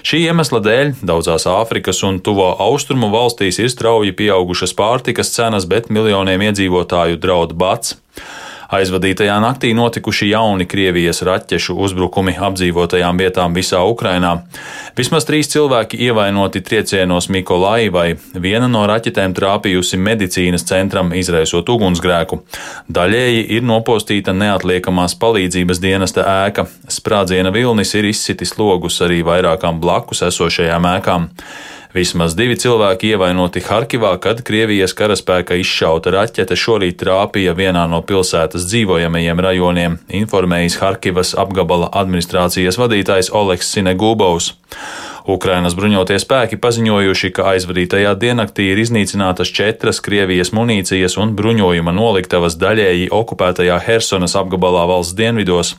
Šī 0.05 0.23
iemesla 0.29 0.61
dēļ 0.63 0.93
daudzās 1.01 1.47
Āfrikas 1.49 2.03
un 2.07 2.21
Tuvo 2.21 2.51
austrumu 2.63 3.09
valstīs 3.13 3.61
ir 3.61 3.71
strauji 3.73 4.13
pieaugušas 4.17 4.75
pārtikas 4.77 5.33
cenas, 5.33 5.65
bet 5.69 5.89
miljoniem 5.93 6.49
iedzīvotāju 6.49 7.21
draud 7.23 7.57
bats. 7.57 7.97
Aizvadītajā 8.67 9.37
naktī 9.39 9.69
notikuši 9.71 10.27
jauni 10.33 10.65
Krievijas 10.67 11.21
raķešu 11.23 11.75
uzbrukumi 11.85 12.33
apdzīvotajām 12.35 13.19
vietām 13.21 13.53
visā 13.55 13.79
Ukrainā. 13.87 14.33
Vismaz 14.97 15.27
trīs 15.29 15.47
cilvēki 15.53 15.99
ievainoti 16.07 16.59
triecienos 16.65 17.29
Mikolaivai, 17.31 18.17
viena 18.35 18.67
no 18.67 18.81
raķetēm 18.89 19.35
trāpījusi 19.37 19.99
medicīnas 20.03 20.67
centram, 20.67 21.13
izraisot 21.15 21.69
ugunsgrēku. 21.71 22.41
Daļēji 22.91 23.47
ir 23.55 23.63
nopostīta 23.63 24.35
neatliekamās 24.35 25.15
palīdzības 25.21 25.81
dienesta 25.83 26.27
ēka. 26.47 26.67
Sprādziena 26.91 27.55
vilnis 27.55 27.95
ir 27.95 28.11
izsitis 28.11 28.57
logus 28.59 28.99
arī 29.05 29.23
vairākām 29.23 29.79
blakus 29.79 30.25
esošajām 30.27 30.91
ēkām. 30.97 31.31
Vismaz 31.97 32.35
divi 32.37 32.53
cilvēki 32.61 33.15
ievainoti 33.15 33.63
Harkivā, 33.65 34.11
kad 34.21 34.43
Krievijas 34.45 34.93
karaspēka 34.93 35.55
izšauta 35.57 36.11
raķete 36.13 36.53
šorīt 36.53 36.99
trāpīja 37.01 37.55
vienā 37.57 37.87
no 37.89 38.03
pilsētas 38.05 38.67
dzīvojamajiem 38.69 39.41
rajoniem, 39.41 39.95
informējis 40.19 40.77
Harkivas 40.77 41.33
apgabala 41.41 41.89
administrācijas 41.97 42.77
vadītājs 42.77 43.31
Oleks 43.33 43.71
Sinegūbovs. 43.73 44.51
Ukrainas 45.27 45.73
bruņotie 45.79 46.19
spēki 46.21 46.59
paziņojuši, 46.61 47.33
ka 47.33 47.49
aizvadītajā 47.55 48.13
diennaktī 48.21 48.69
ir 48.75 48.83
iznīcinātas 48.83 49.49
četras 49.49 49.97
Krievijas 50.05 50.53
munīcijas 50.53 51.17
un 51.17 51.33
bruņojuma 51.39 51.95
noliktavas 51.97 52.59
daļēji 52.61 53.09
okupētajā 53.09 53.81
Hersonas 53.89 54.37
apgabalā 54.37 54.85
valsts 54.93 55.17
dienvidos. 55.17 55.73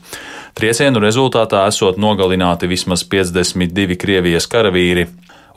Triecienu 0.59 0.99
rezultātā 0.99 1.63
esot 1.71 1.95
nogalināti 1.95 2.67
vismaz 2.67 3.07
52 3.07 3.95
Krievijas 4.03 4.51
karavīri. 4.51 5.07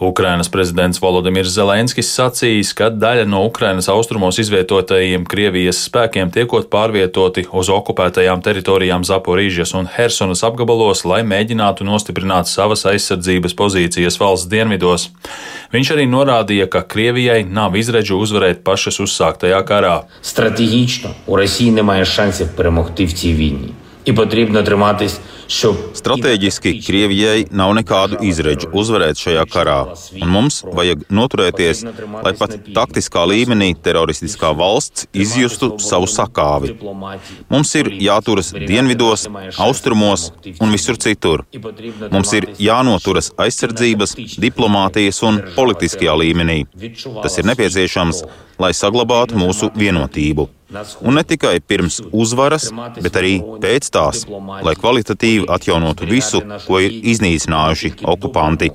Ukrainas 0.01 0.49
prezidents 0.49 1.01
Volodimirs 1.03 1.53
Zelenskis 1.55 2.09
sacījis, 2.17 2.73
ka 2.75 2.89
daļa 2.91 3.27
no 3.29 3.45
Ukrainas 3.47 3.89
austrumos 3.93 4.39
izvietotajiem 4.43 5.27
Krievijas 5.29 5.83
spēkiem 5.87 6.33
tiekot 6.35 6.71
pārvietoti 6.73 7.45
uz 7.53 7.71
okupētajām 7.71 8.43
teritorijām 8.43 9.05
Zaporīžas 9.07 9.75
un 9.79 9.91
Hersonas 9.91 10.43
apgabalos, 10.47 11.05
lai 11.05 11.21
mēģinātu 11.29 11.87
nostiprināt 11.87 12.51
savas 12.51 12.87
aizsardzības 12.89 13.55
pozīcijas 13.59 14.19
valsts 14.23 14.51
dienvidos. 14.51 15.11
Viņš 15.75 15.93
arī 15.95 16.09
norādīja, 16.11 16.67
ka 16.73 16.83
Krievijai 16.83 17.45
nav 17.45 17.77
izredzu 17.79 18.19
uzvarēt 18.23 18.65
pašas 18.67 18.99
uzsāktajā 19.05 19.63
karā. 19.69 19.95
Strateģiski 20.25 21.15
Ukraiņai 21.27 21.79
nemāja 21.79 22.09
šansiem 22.09 22.57
peremokti 22.57 23.07
v 23.07 23.19
cīvīņi. 23.23 23.73
Ir 24.09 24.19
potrebno 24.19 24.65
trimāties. 24.67 25.21
Stratēģiski 25.49 26.75
Krievijai 26.85 27.47
nav 27.51 27.73
nekādu 27.79 28.19
izredzu 28.27 28.71
uzvarēt 28.79 29.21
šajā 29.21 29.45
karā, 29.51 29.79
un 30.21 30.31
mums 30.33 30.61
vajag 30.65 31.05
noturēties, 31.13 31.83
lai 32.25 32.33
pat 32.39 32.57
taktiskā 32.75 33.25
līmenī 33.29 33.73
teroristiskā 33.85 34.53
valsts 34.57 35.09
izjustu 35.13 35.73
savu 35.83 36.09
sakāvi. 36.11 36.77
Mums 37.53 37.75
ir 37.81 37.93
jāturas 38.03 38.53
dienvidos, 38.55 39.27
austrumos 39.59 40.31
un 40.59 40.73
visur 40.75 41.01
citur. 41.01 41.45
Mums 42.13 42.33
ir 42.39 42.49
jānoturas 42.63 43.33
aizsardzības, 43.43 44.17
diplomātijas 44.43 45.23
un 45.27 45.43
politiskajā 45.57 46.17
līmenī. 46.25 46.63
Tas 47.23 47.39
ir 47.39 47.49
nepieciešams, 47.51 48.25
lai 48.63 48.73
saglabātu 48.77 49.39
mūsu 49.41 49.71
vienotību. 49.77 50.49
Un 51.05 51.19
ne 51.19 51.23
tikai 51.29 51.59
pirms 51.61 51.99
uzvaras, 52.17 52.71
bet 53.05 53.17
arī 53.21 53.35
pēc 53.61 53.91
tās, 53.93 54.25
lai 54.65 54.73
kvalitatīvi 54.79 55.42
atjaunotu 55.48 56.06
visu, 56.06 56.42
ko 56.68 56.80
ir 56.80 56.92
iznīcinājuši 56.92 57.94
okupanti. 58.04 58.72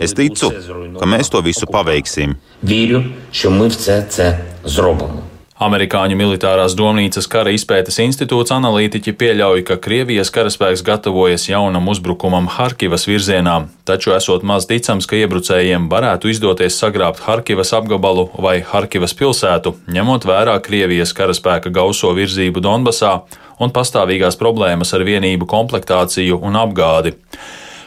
Es 0.00 0.14
ticu, 0.14 0.52
ka 1.00 1.06
mēs 1.06 1.30
to 1.30 1.42
visu 1.42 1.66
paveiksim. 1.66 2.36
Вірю, 2.64 3.04
що 3.32 3.50
ми 3.50 3.68
все 3.68 4.02
це 4.02 4.38
зробимо. 4.64 5.22
Amerikāņu 5.59 6.15
militārās 6.15 6.71
domnīcas 6.79 7.25
kara 7.27 7.51
izpētes 7.51 7.97
institūts 7.99 8.53
analītiķi 8.55 9.11
pieļauj, 9.19 9.65
ka 9.67 9.75
Krievijas 9.83 10.31
karaspēks 10.31 10.85
gatavojas 10.87 11.49
jaunam 11.49 11.89
uzbrukumam 11.91 12.47
Harkivas 12.53 13.03
virzienā, 13.09 13.57
taču 13.83 14.13
esot 14.15 14.45
maz 14.47 14.69
ticams, 14.69 15.03
ka 15.03 15.19
iebrucējiem 15.19 15.89
varētu 15.91 16.31
izdoties 16.31 16.79
sagrābt 16.79 17.19
Harkivas 17.25 17.73
apgabalu 17.75 18.29
vai 18.39 18.61
Harkivas 18.63 19.11
pilsētu, 19.19 19.75
ņemot 19.91 20.29
vērā 20.31 20.55
Krievijas 20.63 21.11
karaspēka 21.17 21.75
gauso 21.75 22.13
virzību 22.15 22.63
Donbasā 22.63 23.17
un 23.59 23.75
pastāvīgās 23.75 24.39
problēmas 24.39 24.95
ar 24.95 25.03
vienību 25.03 25.43
komplektāciju 25.57 26.39
un 26.39 26.55
apgādi. 26.55 27.17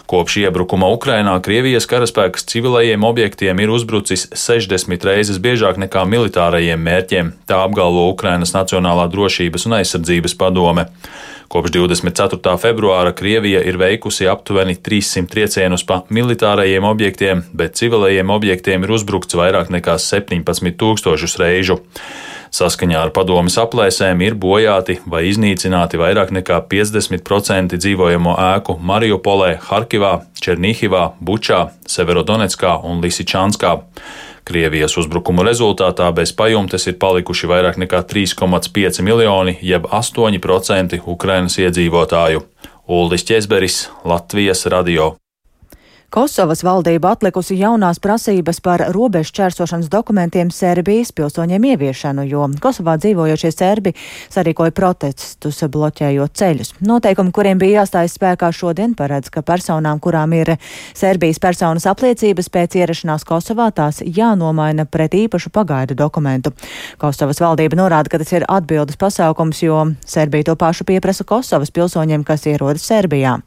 Kopš 0.07 0.37
iebrukuma 0.43 0.89
Ukrainā 0.93 1.35
Krievijas 1.45 1.87
karaspēks 1.89 2.45
civilajiem 2.51 3.05
objektiem 3.07 3.61
ir 3.63 3.71
uzbrucis 3.73 4.27
60 4.35 5.07
reizes 5.09 5.39
biežāk 5.43 5.79
nekā 5.81 6.03
militārajiem 6.09 6.83
mērķiem, 6.83 7.31
tā 7.49 7.63
apgalvo 7.65 8.09
Ukrainas 8.11 8.53
Nacionālā 8.57 9.07
drošības 9.13 9.69
un 9.71 9.79
aizsardzības 9.79 10.35
padome. 10.41 10.89
Kopš 11.53 11.75
24. 11.77 12.57
februāra 12.57 13.13
Krievija 13.13 13.61
ir 13.69 13.77
veikusi 13.77 14.25
aptuveni 14.29 14.75
300 14.75 15.29
triecienus 15.29 15.85
pa 15.85 16.01
militārajiem 16.09 16.85
objektiem, 16.89 17.45
bet 17.53 17.77
civilajiem 17.77 18.33
objektiem 18.33 18.87
ir 18.87 18.95
uzbrukts 18.97 19.37
vairāk 19.37 19.69
nekā 19.73 19.99
17 20.01 20.79
tūkstošus 20.81 21.37
reižu. 21.43 21.77
Saskaņā 22.53 22.99
ar 23.01 23.11
padomas 23.17 23.55
aplēsēm 23.57 24.21
ir 24.27 24.35
bojāti 24.37 24.99
vai 25.09 25.23
iznīcināti 25.31 25.97
vairāk 25.97 26.35
nekā 26.37 26.59
50% 26.69 27.79
dzīvojamo 27.81 28.35
ēku 28.51 28.77
Mariupolē, 28.77 29.55
Harkivā, 29.71 30.19
Černihivā, 30.37 31.07
Bučā, 31.17 31.63
Severodonetskā 31.89 32.75
un 32.85 33.01
Lisičanskā. 33.01 33.73
Krievijas 34.45 34.99
uzbrukumu 35.01 35.47
rezultātā 35.49 36.11
bez 36.13 36.35
pajumtes 36.37 36.85
ir 36.91 36.99
palikuši 37.01 37.49
vairāk 37.49 37.81
nekā 37.87 38.03
3,5 38.13 39.01
miljoni, 39.07 39.57
jeb 39.63 39.89
8% 39.89 41.01
Ukrainas 41.07 41.57
iedzīvotāju. 41.63 42.45
Uldis 42.93 43.25
Česberis, 43.25 43.87
Latvijas 44.05 44.67
radio. 44.67 45.15
Kosovas 46.13 46.61
valdība 46.61 47.15
atlikusi 47.15 47.55
jaunās 47.57 47.97
prasības 47.97 48.59
par 48.61 48.83
robežu 48.93 49.33
čērsošanas 49.39 49.87
dokumentiem 49.89 50.51
Serbijas 50.53 51.09
pilsoņiem 51.17 51.65
ieviešanu, 51.71 52.27
jo 52.29 52.51
Kosovā 52.61 52.99
dzīvojošie 53.01 53.49
serbi 53.55 53.95
sarīkoja 54.29 54.75
protestus, 54.77 55.63
bloķējot 55.73 56.35
ceļus. 56.37 56.75
Noteikumi, 56.85 57.33
kuriem 57.33 57.63
bija 57.63 57.81
jāstājas 57.81 58.19
spēkā 58.19 58.51
šodien, 58.53 58.93
paredz, 58.99 59.31
ka 59.33 59.41
personām, 59.41 60.03
kurām 60.05 60.35
ir 60.37 60.51
Serbijas 60.93 61.41
personas 61.41 61.89
apliecības 61.89 62.53
pēc 62.53 62.77
ierašanās 62.83 63.25
Kosovā, 63.25 63.71
tās 63.73 64.03
jānomaina 64.05 64.85
pret 64.85 65.17
īpašu 65.17 65.49
pagaidu 65.49 65.97
dokumentu. 65.97 66.53
Kosovas 67.01 67.41
valdība 67.41 67.81
norāda, 67.81 68.13
ka 68.13 68.21
tas 68.21 68.35
ir 68.37 68.45
atbildes 68.53 69.01
pasaukums, 69.01 69.65
jo 69.65 69.81
Serbija 70.05 70.51
to 70.51 70.59
pašu 70.61 70.85
pieprasa 70.93 71.25
Kosovas 71.25 71.73
pilsoņiem, 71.73 72.29
kas 72.29 72.45
ierodas 72.53 72.85
Serbijā. 72.85 73.39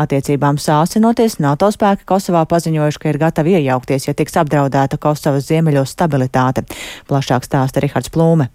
Attiecībām 0.00 0.56
sāsinoties, 0.56 1.42
NATO 1.44 1.68
spēki 1.76 2.05
Kosovā 2.06 2.44
paziņojuši, 2.48 3.02
ka 3.02 3.10
ir 3.12 3.22
gatavi 3.22 3.58
iejaukties, 3.60 4.08
ja 4.08 4.14
tiks 4.16 4.38
apdraudēta 4.42 5.00
Kosovas 5.02 5.48
ziemeļos 5.50 5.96
stabilitāte. 5.96 6.66
Plašāk 7.10 7.48
stāsta 7.48 7.84
Rihards 7.84 8.14
Plūme. 8.14 8.48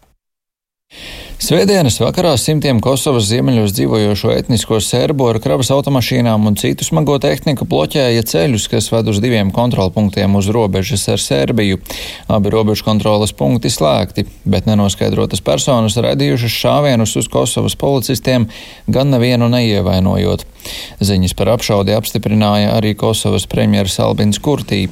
Svētdienas 1.41 1.95
vakarā 1.97 2.35
simtiem 2.37 2.77
Kosovas 2.83 3.25
ziemeļos 3.31 3.71
dzīvojošo 3.73 4.33
etnisko 4.35 4.77
serbu 4.83 5.29
ar 5.31 5.39
kravas 5.41 5.71
automašīnām 5.73 6.43
un 6.45 6.57
citu 6.59 6.85
smago 6.85 7.15
tehniku 7.23 7.65
bloķēja 7.71 8.25
ceļus, 8.29 8.67
kas 8.69 8.91
ved 8.93 9.09
uz 9.09 9.21
diviem 9.23 9.49
kontrolpunktiem 9.55 10.35
uz 10.37 10.51
robežas 10.53 11.07
ar 11.09 11.23
Serbiju. 11.23 11.79
Abi 12.29 12.51
robežu 12.53 12.85
kontrolas 12.85 13.33
punkti 13.33 13.71
slēgti, 13.73 14.27
bet 14.45 14.69
nenoskaidrotas 14.69 15.41
personas 15.41 15.97
radījušas 15.97 16.59
šāvienus 16.61 17.15
uz 17.23 17.31
Kosovas 17.31 17.79
policistiem, 17.79 18.45
gan 18.91 19.15
nevienu 19.15 19.49
neievainojot. 19.49 20.45
Ziņas 21.01 21.33
par 21.37 21.49
apšaudi 21.55 21.95
apstiprināja 21.97 22.75
arī 22.75 22.93
Kosovas 22.97 23.47
premjeras 23.49 23.97
Albins 24.03 24.37
Kurtī. 24.41 24.83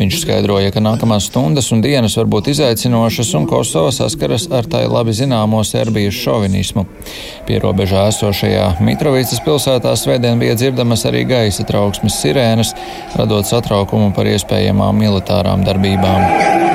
Viņš 0.00 0.18
skaidroja, 0.24 0.72
ka 0.74 0.82
nākamās 0.82 1.28
stundas 1.30 1.70
un 1.74 1.84
dienas 1.84 2.16
var 2.18 2.26
būt 2.32 2.50
izaicinošas, 2.52 3.32
un 3.38 3.46
Kosova 3.50 3.92
saskaras 3.94 4.48
ar 4.50 4.66
tai 4.66 4.84
labi 4.90 5.14
zināmo 5.16 5.62
Serbijas 5.66 6.18
šovinismu. 6.18 6.86
Pierobežā 7.46 8.08
esošajā 8.10 8.66
Mitrovicas 8.82 9.42
pilsētā 9.46 9.94
svētdien 9.98 10.42
bija 10.42 10.58
dzirdamas 10.58 11.06
arī 11.10 11.24
gaisa 11.28 11.66
trauksmes 11.68 12.18
sirēnas, 12.22 12.74
radot 13.18 13.46
satraukumu 13.48 14.12
par 14.16 14.30
iespējamām 14.34 14.98
militārām 15.06 15.66
darbībām. 15.66 16.71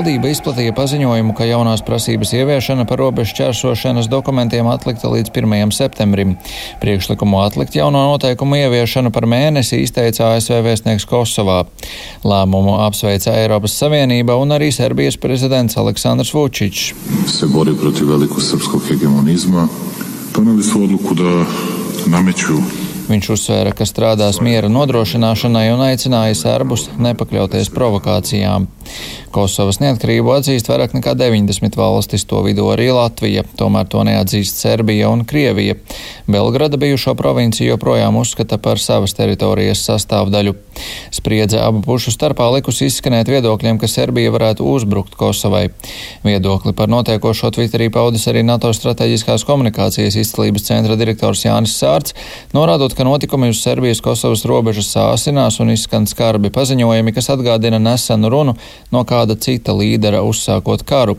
Valdība 0.00 0.30
izplatīja 0.32 0.72
paziņojumu, 0.72 1.34
ka 1.36 1.44
jaunās 1.44 1.82
prasības 1.84 2.30
ieviešana 2.32 2.86
par 2.88 3.02
robežu 3.02 3.34
čērsošanas 3.36 4.06
dokumentiem 4.08 4.64
atlikta 4.72 5.10
līdz 5.12 5.28
1. 5.36 5.74
septembrim. 5.76 6.38
Priekšlikumu 6.80 7.42
atlikt 7.42 7.76
jauno 7.76 8.06
noteikumu 8.08 8.56
ieviešanu 8.62 9.12
par 9.12 9.28
mēnesi 9.28 9.82
izteica 9.84 10.30
ASV 10.38 10.62
vēstnieks 10.64 11.04
Kosovā. 11.04 11.66
Lēmumu 12.24 12.78
apsveica 12.86 13.36
Eiropas 13.42 13.76
Savienība 13.76 14.40
un 14.40 14.56
arī 14.56 14.72
Serbijas 14.72 15.20
prezidents 15.20 15.76
Aleksandrs 15.76 16.32
Vučičs. 16.32 16.94
Doneli 20.32 20.62
su 20.64 20.86
odluku 20.88 21.20
da 21.20 21.42
nameću 22.08 22.62
Viņš 23.10 23.26
uzsvēra, 23.34 23.70
ka 23.74 23.82
strādās 23.88 24.36
miera 24.38 24.68
nodrošināšanai 24.70 25.64
un 25.74 25.80
aicināja 25.82 26.36
serbus 26.38 26.84
nepakļauties 26.94 27.72
provokācijām. 27.74 28.68
Kosovas 29.30 29.78
neatkarību 29.78 30.32
atzīst 30.34 30.66
vairāk 30.66 30.96
nekā 30.96 31.12
90 31.14 31.76
valstis, 31.78 32.24
to 32.26 32.40
vidū 32.42 32.64
arī 32.72 32.88
Latvija, 32.90 33.44
tomēr 33.58 33.86
to 33.86 34.02
neatzīst 34.06 34.58
Serbija 34.58 35.06
un 35.12 35.22
Krievija. 35.28 35.76
Belgrada 36.26 36.80
bijušo 36.80 37.14
provinciju 37.14 37.68
joprojām 37.68 38.18
uzskata 38.18 38.58
par 38.58 38.82
savas 38.82 39.14
teritorijas 39.14 39.84
sastāvdaļu. 39.86 40.56
Spriedze 41.14 41.60
abu 41.62 41.82
pušu 41.84 42.10
starpā 42.10 42.48
likusi 42.56 42.88
izskanēt 42.90 43.30
viedokļiem, 43.30 43.78
ka 43.78 43.86
Serbija 43.90 44.32
varētu 44.34 44.66
uzbrukt 44.66 45.14
Kosovai. 45.20 45.68
Viedokli 46.26 46.74
par 46.74 46.90
notiekošo 46.90 47.52
Twitterī 47.54 47.86
paudis 47.94 48.26
arī 48.30 48.42
NATO 48.46 48.72
strateģiskās 48.74 49.46
komunikācijas 49.46 50.18
izcilības 50.24 50.66
centra 50.66 50.98
direktors 50.98 51.44
Jānis 51.46 51.76
Sārts, 51.78 52.18
norādot, 52.56 52.98
ka 52.98 53.06
notikumi 53.06 53.52
uz 53.54 53.62
Serbijas-Kosovas 53.62 54.42
robežas 54.50 54.90
sāsinās 54.96 55.62
un 55.62 55.70
izskan 55.76 56.10
skarbi 56.10 56.50
paziņojumi, 56.50 57.14
kas 57.14 57.30
atgādina 57.36 57.78
nesenu 57.78 58.32
runu 58.32 58.58
no 58.90 59.02
kāda 59.08 59.36
cita 59.40 59.74
līdera 59.76 60.22
uzsākot 60.26 60.82
karu. 60.86 61.16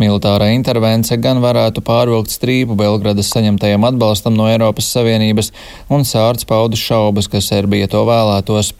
Militārā 0.00 0.50
intervence 0.54 1.16
gan 1.22 1.40
varētu 1.42 1.82
pārvilkt 1.86 2.32
strīpu 2.34 2.76
Belgradas 2.78 3.30
saņemtajam 3.34 3.86
atbalstam 3.88 4.36
no 4.38 4.48
Eiropas 4.50 4.90
Savienības, 4.94 5.52
un 5.92 6.06
Sārts 6.08 6.46
pauda 6.48 6.78
šaubas, 6.78 7.28
ka 7.30 7.42
Serbija 7.44 7.88
to 7.92 8.02
vēlētos. 8.08 8.72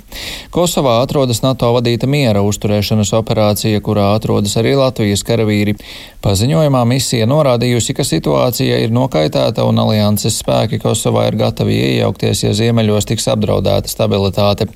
Kosovā 0.55 0.99
atrodas 1.03 1.43
NATO 1.45 1.71
vadīta 1.77 2.09
miera 2.11 2.43
uzturēšanas 2.47 3.15
operācija, 3.19 3.81
kurā 3.85 4.13
atrodas 4.17 4.57
arī 4.61 4.75
Latvijas 4.79 5.25
karavīri. 5.27 5.77
Paziņojumā 6.23 6.83
misija 6.87 7.27
norādījusi, 7.31 7.97
ka 7.99 8.07
situācija 8.07 8.79
ir 8.85 8.93
nokaitēta 8.95 9.65
un 9.67 9.81
alianses 9.83 10.39
spēki 10.43 10.79
Kosovā 10.83 11.27
ir 11.31 11.39
gatavi 11.41 11.79
iejaukties, 11.79 12.45
ja 12.47 12.53
ziemeļos 12.57 13.09
tiks 13.11 13.27
apdraudēta 13.33 13.91
stabilitāte. 13.91 14.69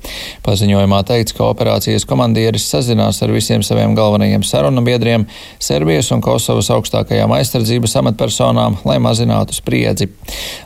Paziņojumā 0.47 1.03
teikts, 1.07 1.35
ka 1.37 1.47
operācijas 1.47 2.07
komandieris 2.07 2.67
sazinās 2.71 3.21
ar 3.23 3.31
visiem 3.35 3.46
saviem 3.65 3.95
galvenajiem 3.97 4.43
sarunu 4.45 4.83
biedriem, 4.85 5.25
Serbijas 5.63 6.11
un 6.15 6.21
Kosovas 6.23 6.69
augstākajām 6.75 7.33
aizsardzības 7.37 7.97
amatpersonām, 8.01 8.79
lai 8.87 8.97
mazinātu 9.03 9.55
spriedzi. 9.57 10.09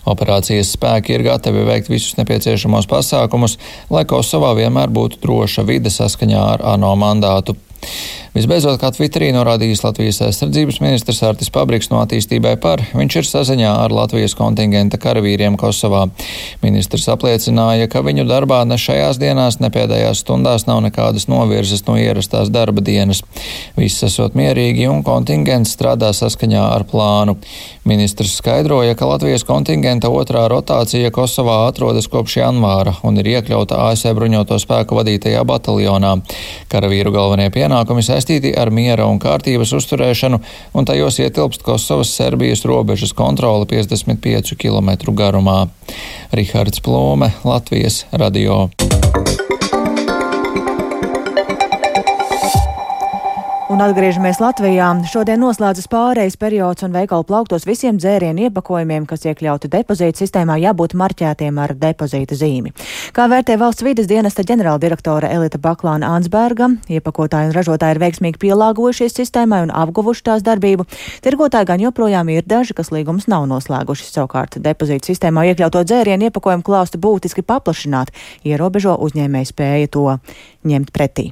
Operācijas 0.10 0.74
spēki 0.76 1.16
ir 1.16 1.26
gatavi 1.30 1.66
veikt 1.68 1.92
visus 1.92 2.18
nepieciešamos 2.20 2.90
pasākumus, 2.92 3.58
lai 3.94 4.06
Kosovā 4.10 4.54
vienmēr 4.58 4.94
būtu 4.94 5.22
droša 5.24 5.68
vide 5.68 5.94
saskaņā 5.94 6.46
ar 6.56 6.66
ANO 6.76 6.96
mandātu. 7.00 7.58
Visbeidzot, 8.32 8.78
kā 8.80 8.88
Twitterī 8.96 9.34
norādījis 9.36 9.82
Latvijas 9.84 10.22
aizsardzības 10.24 10.78
ministrs 10.80 11.18
Artis 11.28 11.50
Pabriks 11.52 11.90
no 11.92 11.98
attīstībai 12.00 12.54
par, 12.64 12.80
viņš 12.96 13.16
ir 13.20 13.26
saziņā 13.28 13.72
ar 13.84 13.92
Latvijas 13.92 14.38
kontingenta 14.40 14.96
karavīriem 15.04 15.58
Kosovā. 15.60 16.06
Ministrs 16.64 17.10
apliecināja, 17.12 17.90
ka 17.92 18.00
viņu 18.06 18.24
darbā 18.30 18.62
ne 18.64 18.78
šajās 18.80 19.20
dienās, 19.20 19.58
ne 19.60 19.68
pēdējās 19.76 20.22
stundās 20.24 20.64
nav 20.70 20.80
nekādas 20.86 21.28
novirzes 21.28 21.84
no 21.90 21.98
ierastās 22.00 22.48
darba 22.56 22.80
dienas. 22.80 23.20
Viss 23.76 24.08
esot 24.08 24.40
mierīgi 24.40 24.88
un 24.88 25.04
kontingents 25.04 25.76
strādā 25.76 26.14
saskaņā 26.16 26.64
ar 26.78 26.88
plānu. 26.88 27.36
Ministrs 27.84 28.38
skaidroja, 28.40 28.96
ka 28.96 29.12
Latvijas 29.12 29.44
kontingenta 29.44 30.08
otrā 30.08 30.46
rotācija 30.48 31.12
Kosovā 31.12 31.66
atrodas 31.68 32.08
kopš 32.08 32.40
janvāra 32.46 32.96
un 33.04 33.20
ir 33.20 33.34
iekļauta 33.36 33.84
ASV 33.90 34.16
bruņoto 34.16 34.56
spēku 34.62 35.02
vadītajā 35.02 35.44
bataljonā. 35.52 36.16
Karavīru 36.72 37.12
galvenie 37.12 37.52
pienākumi 37.52 37.71
saistīti 37.72 38.04
saistīti 38.06 38.54
ar 38.58 38.72
miera 38.74 39.08
un 39.10 39.20
kārtības 39.22 39.74
uzturēšanu, 39.78 40.42
un 40.74 40.88
tajos 40.90 41.20
ietilpst 41.24 41.64
Kosovas-Serbijas 41.68 42.66
robežas 42.70 43.14
kontrole 43.14 43.66
55 43.70 44.56
km 44.60 45.14
garumā. 45.16 45.68
Rihards 46.34 46.84
Plūme, 46.84 47.32
Latvijas 47.44 48.06
radio. 48.12 48.70
Un 53.72 53.80
atgriežamies 53.80 54.42
Latvijā. 54.44 54.90
Šodien 55.08 55.40
noslēdzas 55.40 55.86
pārejas 55.88 56.36
periods 56.36 56.84
un 56.84 56.92
veikalu 56.92 57.24
plauktos 57.24 57.64
visiem 57.64 57.96
dzērienu 57.96 58.50
iepakojumiem, 58.50 59.06
kas 59.08 59.24
iekļauti 59.30 59.70
depozīta 59.72 60.20
sistēmā, 60.20 60.58
jābūt 60.60 60.92
marķētiem 61.00 61.62
ar 61.64 61.72
depozīta 61.80 62.36
zīmi. 62.36 62.74
Kā 63.16 63.30
vērtē 63.32 63.56
valsts 63.62 63.88
vides 63.88 64.12
dienesta 64.12 64.44
ģenerāldirektore 64.44 65.32
Elita 65.32 65.62
Baklāna 65.64 66.12
Ansberga, 66.18 66.68
iepakotāji 66.92 67.54
un 67.54 67.56
ražotāji 67.56 67.96
ir 67.96 68.04
veiksmīgi 68.04 68.44
pielāgojušies 68.44 69.16
sistēmai 69.22 69.64
un 69.70 69.72
apguvuši 69.72 70.28
tās 70.28 70.44
darbību. 70.44 70.90
Tirgotāji 71.24 71.72
gan 71.72 71.88
joprojām 71.88 72.36
ir 72.36 72.44
daži, 72.44 72.76
kas 72.76 72.92
līgums 72.92 73.32
nav 73.32 73.48
noslēguši. 73.56 74.12
Savukārt 74.12 74.60
depozīta 74.60 75.14
sistēmā 75.14 75.48
iekļauto 75.48 75.88
dzērienu 75.88 76.28
iepakojumu 76.28 76.68
klāstu 76.68 77.00
būtiski 77.00 77.48
paplašināt, 77.48 78.12
ierobežo 78.44 79.00
uzņēmēju 79.00 79.56
spēju 79.56 79.96
to 79.96 80.10
ņemt 80.68 80.92
pretī 80.92 81.32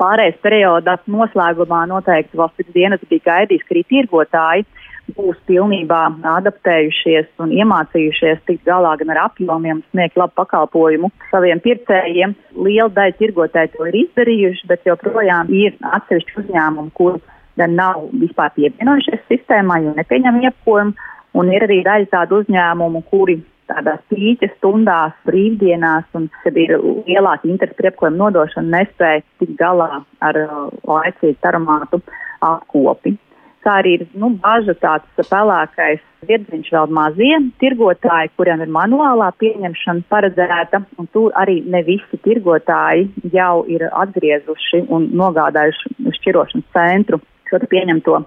pārējais 0.00 0.40
perioda 0.42 0.96
noslēgumā 1.10 1.84
noteikti 1.90 2.38
valsts 2.38 2.74
dienas 2.74 3.02
bija 3.10 3.28
gaidījis, 3.30 3.64
ka 3.66 3.74
arī 3.74 3.84
tirgotāji 3.92 4.66
būs 5.14 5.36
pilnībā 5.48 6.00
adaptējušies 6.30 7.26
un 7.44 7.52
iemācījušies 7.52 8.40
tikt 8.48 8.64
galā 8.68 8.94
gan 9.00 9.12
ar 9.12 9.20
apjomiem, 9.26 9.82
sniegt 9.92 10.16
labu 10.16 10.32
pakalpojumu 10.40 11.10
saviem 11.30 11.60
pircējiem. 11.64 12.34
Liela 12.56 12.90
daļa 12.96 13.18
tirgotāji 13.20 13.74
to 13.74 13.88
ir 13.90 13.98
izdarījuši, 14.04 14.68
bet 14.70 14.88
joprojām 14.88 15.52
ir 15.52 15.76
atsevišķi 15.98 16.38
uzņēmumi, 16.44 16.94
kur 16.96 17.20
gan 17.60 17.76
nav 17.78 18.06
vispār 18.22 18.54
pievienojušies 18.56 19.26
sistēmai 19.28 19.82
un 19.90 19.98
nepieņem 20.00 20.40
iepakojumu, 20.46 20.96
un 21.34 21.52
ir 21.52 21.66
arī 21.66 21.82
daļa 21.86 22.10
tādu 22.14 22.40
uzņēmumu, 22.42 23.04
kuri 23.10 23.38
tādās 23.70 24.00
pīķa 24.12 24.50
stundās, 24.56 25.14
brīvdienās, 25.28 26.06
un 26.18 26.28
kad 26.42 26.56
ir 26.60 26.76
lielāka 26.78 27.48
interesi 27.48 27.76
par 27.78 27.90
iepakojumu 27.90 28.20
nodošanu, 28.22 28.72
nespēja 28.76 29.22
tikt 29.40 29.54
galā 29.60 30.02
ar 30.24 30.40
uh, 30.44 30.66
laicīgu 30.88 31.38
taromātu 31.44 32.02
apkopi. 32.44 33.16
kā 33.64 33.78
arī 33.80 33.94
ir 33.96 34.02
nu, 34.20 34.28
bažas 34.42 34.76
tāds 34.82 35.28
pelēkais 35.30 36.02
virziens 36.28 36.68
vēl 36.72 36.90
mazie 36.92 37.38
tirgotāji, 37.62 38.32
kuriem 38.36 38.60
ir 38.64 38.72
manuālā 38.72 39.30
pieņemšana 39.40 40.04
paredzēta, 40.12 40.82
un 41.00 41.08
tur 41.16 41.32
arī 41.40 41.62
ne 41.64 41.80
visi 41.86 42.20
tirgotāji 42.26 43.08
jau 43.32 43.64
ir 43.68 43.86
atgriezuši 43.90 44.84
un 44.92 45.08
nogādājuši 45.16 46.16
šķirošanas 46.18 46.72
centru 46.76 47.20
šo 47.48 47.60
pieņemto 47.70 48.20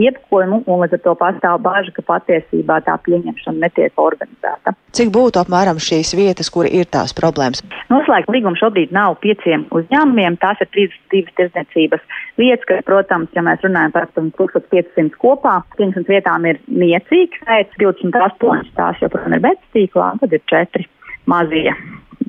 iepakojumu, 0.00 0.62
un 0.66 0.82
līdz 0.82 0.96
ar 0.98 1.02
to 1.04 1.14
pastāv 1.20 1.60
bāža, 1.64 1.92
ka 1.96 2.04
patiesībā 2.08 2.80
tā 2.86 2.96
pieņemšana 3.06 3.66
netiek 3.66 4.00
organizēta. 4.00 4.74
Cik 4.94 5.10
būtu 5.14 5.40
apmēram 5.42 5.80
šīs 5.82 6.14
vietas, 6.18 6.50
kur 6.54 6.68
ir 6.68 6.86
tās 6.90 7.14
problēmas? 7.16 7.62
Noslēgt 7.90 8.30
līgumu 8.30 8.58
šobrīd 8.60 8.94
nav 8.94 9.18
pieciem 9.24 9.66
uzņēmumiem, 9.74 10.38
tās 10.42 10.62
ir 10.62 10.70
32 10.74 11.34
tirdzniecības 11.38 12.04
vietas, 12.40 12.68
kas, 12.70 12.84
protams, 12.86 13.32
ja 13.34 13.44
mēs 13.46 13.62
runājam 13.66 13.94
par 13.94 14.08
1500 14.18 15.18
kopā, 15.22 15.60
500 15.78 16.10
vietām 16.10 16.46
ir 16.50 16.62
niecīgs 16.68 17.42
skaits, 17.42 17.78
28 17.82 18.74
tās 18.78 19.02
joprojām 19.02 19.38
ir 19.38 19.46
beztīklā, 19.48 20.14
un 20.14 20.22
tad 20.22 20.34
ir 20.34 20.42
4 20.50 20.88
mazie 21.30 21.74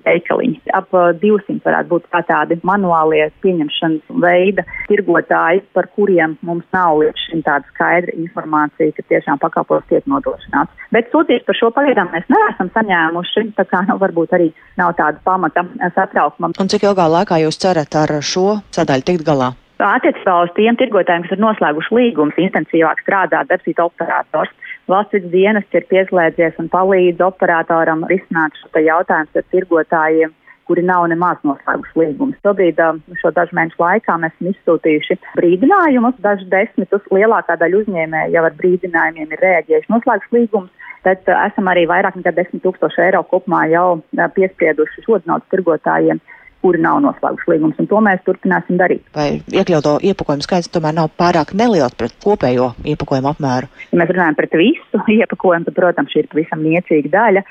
veikaliņi. 0.06 0.60
Ap 0.76 0.92
200 1.22 1.64
varētu 1.66 1.92
būt 1.92 2.08
kā 2.14 2.22
tādi 2.28 2.60
manuālie 2.68 3.28
pieņemšanas 3.46 4.20
veida 4.24 4.66
tirgotāji, 4.90 5.64
par 5.76 5.90
kuriem 5.96 6.38
mums 6.46 6.66
nav 6.76 7.00
līdz 7.02 7.26
šim 7.30 7.44
tāda 7.46 7.68
skaidra 7.74 8.16
informācija, 8.20 8.94
ka 8.96 9.06
tiešām 9.12 9.42
pakalpojums 9.44 9.90
tiek 9.92 10.08
nodrošināts. 10.12 10.86
Bet 10.96 11.12
sūtījums 11.14 11.46
par 11.48 11.60
šo 11.60 11.72
pagaidām 11.76 12.12
mēs 12.14 12.30
neesam 12.32 12.72
saņēmuši, 12.76 13.46
tā 13.58 13.68
kā 13.70 13.84
nu, 13.90 14.00
varbūt 14.02 14.36
arī 14.38 14.52
nav 14.80 14.96
tāda 15.00 15.22
pamata 15.26 15.66
satraukumam. 15.98 16.56
Un 16.60 16.72
cik 16.72 16.88
ilgā 16.88 17.10
laikā 17.20 17.42
jūs 17.44 17.62
cerat 17.62 18.02
ar 18.02 18.18
šo 18.24 18.60
sadaļu 18.76 19.08
tikt 19.12 19.28
galā? 19.28 19.54
Attiecībā 19.76 20.38
uz 20.46 20.52
tiem 20.56 20.78
tirgotājiem, 20.80 21.26
kas 21.26 21.36
ir 21.36 21.42
noslēguši 21.44 21.96
līgumus, 21.98 22.38
intensīvāk 22.40 23.02
strādā 23.04 23.42
debesīta 23.44 23.84
operators. 23.90 24.54
Valsts 24.86 25.30
dienas 25.34 25.66
ir 25.74 25.86
pieslēdzies 25.90 26.60
un 26.62 26.68
palīdz 26.70 27.24
operatoram 27.26 28.04
risināt 28.10 28.54
šo 28.60 28.84
jautājumu 28.86 29.40
ar 29.42 29.46
tirgotājiem, 29.54 30.34
kuri 30.70 30.84
nav 30.86 31.08
nemaz 31.10 31.42
noslēguši 31.46 31.98
līgumus. 32.02 32.38
Šobrīd 32.46 32.82
šo 33.22 33.32
dažu 33.34 33.58
mēnešu 33.58 33.82
laikā 33.82 34.18
mēs 34.22 34.36
esam 34.36 34.52
izsūtījuši 34.52 35.18
brīdinājumus, 35.40 36.22
dažus 36.22 36.50
desmitus. 36.54 37.06
Lielākā 37.18 37.58
daļa 37.62 37.82
uzņēmēju 37.82 38.38
jau 38.38 38.46
ar 38.46 38.58
brīdinājumiem 38.62 39.34
ir 39.34 39.44
rēģējuši 39.48 39.94
noslēguši 39.96 40.38
līgumus. 40.38 40.92
Bet 41.06 41.26
uh, 41.30 41.38
esam 41.46 41.68
arī 41.70 41.84
vairāk 41.90 42.16
nekā 42.18 42.34
10 42.34 42.62
tūkstoši 42.64 43.04
eiro 43.08 43.22
kopumā 43.30 43.66
jau 43.70 43.88
uh, 43.98 44.30
piesprieduši 44.38 45.06
šodienas 45.06 45.46
tirgotājiem 45.54 46.22
kuri 46.66 46.82
nav 46.82 47.02
noslēguši 47.06 47.52
līgumus, 47.52 47.78
un 47.82 47.90
to 47.92 48.02
mēs 48.02 48.24
turpināsim 48.26 48.80
darīt. 48.82 49.04
Vai 49.14 49.28
iekļauto 49.54 50.00
iepakojumu 50.10 50.46
skaits 50.46 50.72
tomēr 50.74 50.96
nav 50.98 51.12
pārāk 51.20 51.54
neliels 51.58 51.94
pret 52.00 52.16
kopējo 52.26 52.72
iepakojumu 52.94 53.30
apmēru? 53.36 53.70
Ja 53.92 54.02
mēs 54.02 54.14
runājam 54.16 54.40
par 54.40 54.50
visu 54.58 55.04
iepakojumu, 55.20 55.70
tad, 55.70 55.78
protams, 55.78 56.14
šī 56.14 56.24
ir 56.24 56.32
pavisam 56.32 56.66
niecīga 56.66 57.14
daļa, 57.14 57.46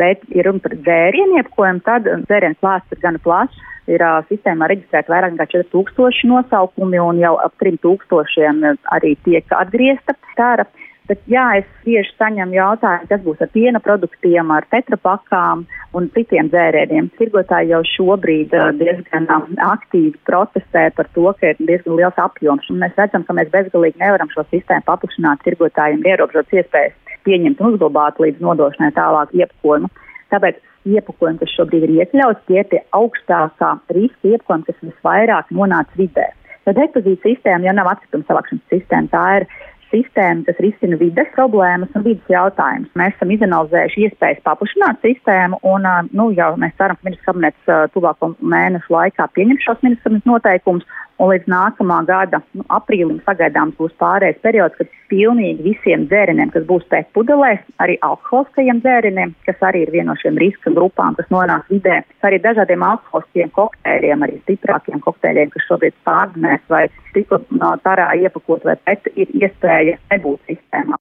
bet, 0.00 0.22
ja 0.36 0.46
runa 0.46 0.62
par 0.62 0.76
dzērienu 0.78 1.40
iepakojumu, 1.40 1.84
tad 1.88 2.06
dzērienu 2.28 2.60
klāsts 2.62 2.94
ir 2.94 3.02
gana 3.02 3.22
plašs. 3.26 3.66
Ir 3.90 4.02
uh, 4.06 4.20
sistēmā 4.28 4.68
reģistrēta 4.70 5.10
vairāk 5.10 5.32
nekā 5.34 5.48
4000 5.50 6.28
nosaukumi, 6.30 7.00
un 7.02 7.18
jau 7.18 7.32
ap 7.42 7.56
3000 7.58 8.76
arī 8.94 9.16
tiek 9.24 9.56
atgriezta 9.56 10.14
tēra. 10.38 10.68
Bet, 11.10 11.18
jā, 11.26 11.42
es 11.58 11.66
tieši 11.82 12.12
saņemu 12.20 12.54
jautājumu, 12.54 13.08
kas 13.10 13.22
būs 13.24 13.40
ar 13.42 13.48
piena 13.50 13.80
produktiem, 13.82 14.50
ar 14.54 14.62
tetrapakām 14.70 15.64
un 15.98 16.04
citiem 16.14 16.46
dzērieniem. 16.52 17.08
Tirgotāji 17.18 17.72
jau 17.72 17.80
šobrīd 17.96 18.54
uh, 18.54 18.68
diezgan 18.78 19.26
uh, 19.26 19.48
aktīvi 19.72 20.14
protestē 20.28 20.84
par 20.94 21.08
to, 21.16 21.24
ka 21.40 21.50
ir 21.50 21.58
diezgan 21.58 21.98
liels 21.98 22.20
apjoms. 22.22 22.68
Mēs 22.70 22.94
redzam, 23.00 23.24
ka 23.26 23.34
mēs 23.34 23.50
bezgalīgi 23.50 23.98
nevaram 23.98 24.30
šo 24.30 24.44
sistēmu 24.52 24.86
paplašināt 24.86 25.42
tirgotājiem 25.48 26.06
ierobežotas 26.12 26.60
iespējas 26.62 27.16
pieņemt 27.26 27.58
un 27.58 27.74
uzglabāt 27.74 28.22
līdz 28.22 28.46
nodošanai 28.46 28.92
tālāk 28.94 29.34
iepakojumu. 29.40 29.90
Tāpēc 30.30 30.60
iepakojumi, 30.94 31.40
kas 31.42 31.56
šobrīd 31.56 31.88
ir 31.88 31.96
iekļauts, 31.98 32.46
tie 32.46 32.62
ir 32.62 32.70
tie 32.70 32.84
augstākā 32.96 33.72
riska 33.96 34.30
iepakojumi, 34.36 34.68
kas 34.70 34.86
visvairāk 34.86 35.50
nonāca 35.58 35.98
vidē. 35.98 36.30
Tad 36.68 36.78
depozīta 36.78 37.26
sistēma 37.26 37.66
jau 37.66 37.74
nav 37.74 37.90
atkrituma 37.96 38.28
savākšanas 38.28 38.70
sistēma. 38.70 39.10
Tā 39.10 39.24
ir 39.40 39.48
sistēma, 39.90 40.44
kas 40.46 40.60
risina 40.62 40.98
vides 41.00 41.30
problēmas 41.36 41.92
un 41.98 42.04
vidas 42.06 42.32
jautājumus. 42.32 42.90
Mēs 42.98 43.16
esam 43.16 43.34
izanalizējuši 43.34 44.06
iespējas 44.06 44.42
paplašināt 44.46 45.02
sistēmu, 45.04 45.60
un 45.66 45.86
nu, 46.14 46.30
jau 46.36 46.52
mēs 46.60 46.76
ceram, 46.78 46.98
ka 46.98 47.08
ministrs 47.08 47.28
kabinets 47.28 47.74
tuvāko 47.94 48.32
mēnešu 48.40 48.94
laikā 48.94 49.28
pieņems 49.36 49.66
šos 49.66 49.84
ministrs 49.86 50.28
noteikumus, 50.28 50.86
un 51.20 51.30
līdz 51.32 51.50
nākamā 51.52 52.00
gada 52.08 52.40
nu, 52.56 52.64
aprīlim 52.72 53.20
sagaidāms 53.26 53.76
būs 53.78 53.92
pārējais 54.00 54.40
periods, 54.44 54.76
kad 54.78 54.88
pilnīgi 55.12 55.66
visiem 55.66 56.06
dzērieniem, 56.10 56.52
kas 56.54 56.64
būs 56.68 56.86
pēc 56.92 57.10
pudelēs, 57.16 57.60
arī 57.82 57.98
alkoholiskajiem 58.06 58.80
dzērieniem, 58.84 59.34
kas 59.48 59.60
arī 59.68 59.84
ir 59.84 59.92
viena 59.94 60.12
no 60.12 60.16
šiem 60.22 60.40
riska 60.40 60.72
grupām, 60.76 61.18
kas 61.18 61.28
nonāk 61.34 61.68
vidē, 61.72 62.00
arī 62.26 62.40
dažādiem 62.46 62.86
alkoholiskiem 62.86 63.52
kokteļiem, 63.58 64.26
arī 64.26 64.40
stiprākiem 64.44 65.04
kokteļiem, 65.04 65.52
kas 65.52 65.68
šobrīd 65.68 65.98
pārdunēs 66.08 66.64
vai 66.72 66.86
tikko 67.14 67.42
no 67.60 67.74
tarā 67.84 68.12
iepakot 68.24 68.64
vai 68.64 68.78
pēc, 68.86 69.12
ir 69.16 69.36
iespēja 69.42 70.00
nebūt 70.14 70.52
sistēmā. 70.52 71.00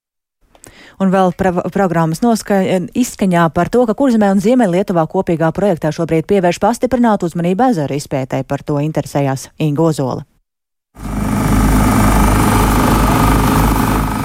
Un 1.00 1.14
vēl 1.14 1.32
programmas 1.72 2.20
noska, 2.20 2.58
izskaņā 2.92 3.46
par 3.56 3.72
to, 3.72 3.86
ka 3.88 3.96
Kurzemē 3.96 4.34
un 4.34 4.42
Ziemeļlietuvā 4.44 5.06
kopīgā 5.08 5.54
projektā 5.56 5.94
šobrīd 5.96 6.28
pievērš 6.28 6.60
pastiprinātu 6.60 7.30
uzmanību 7.30 7.70
ezeru 7.72 7.96
izpētē. 7.96 8.44
Par 8.44 8.66
to 8.68 8.82
interesējās 8.84 9.48
Ingo 9.64 9.94
Zola. 9.96 10.26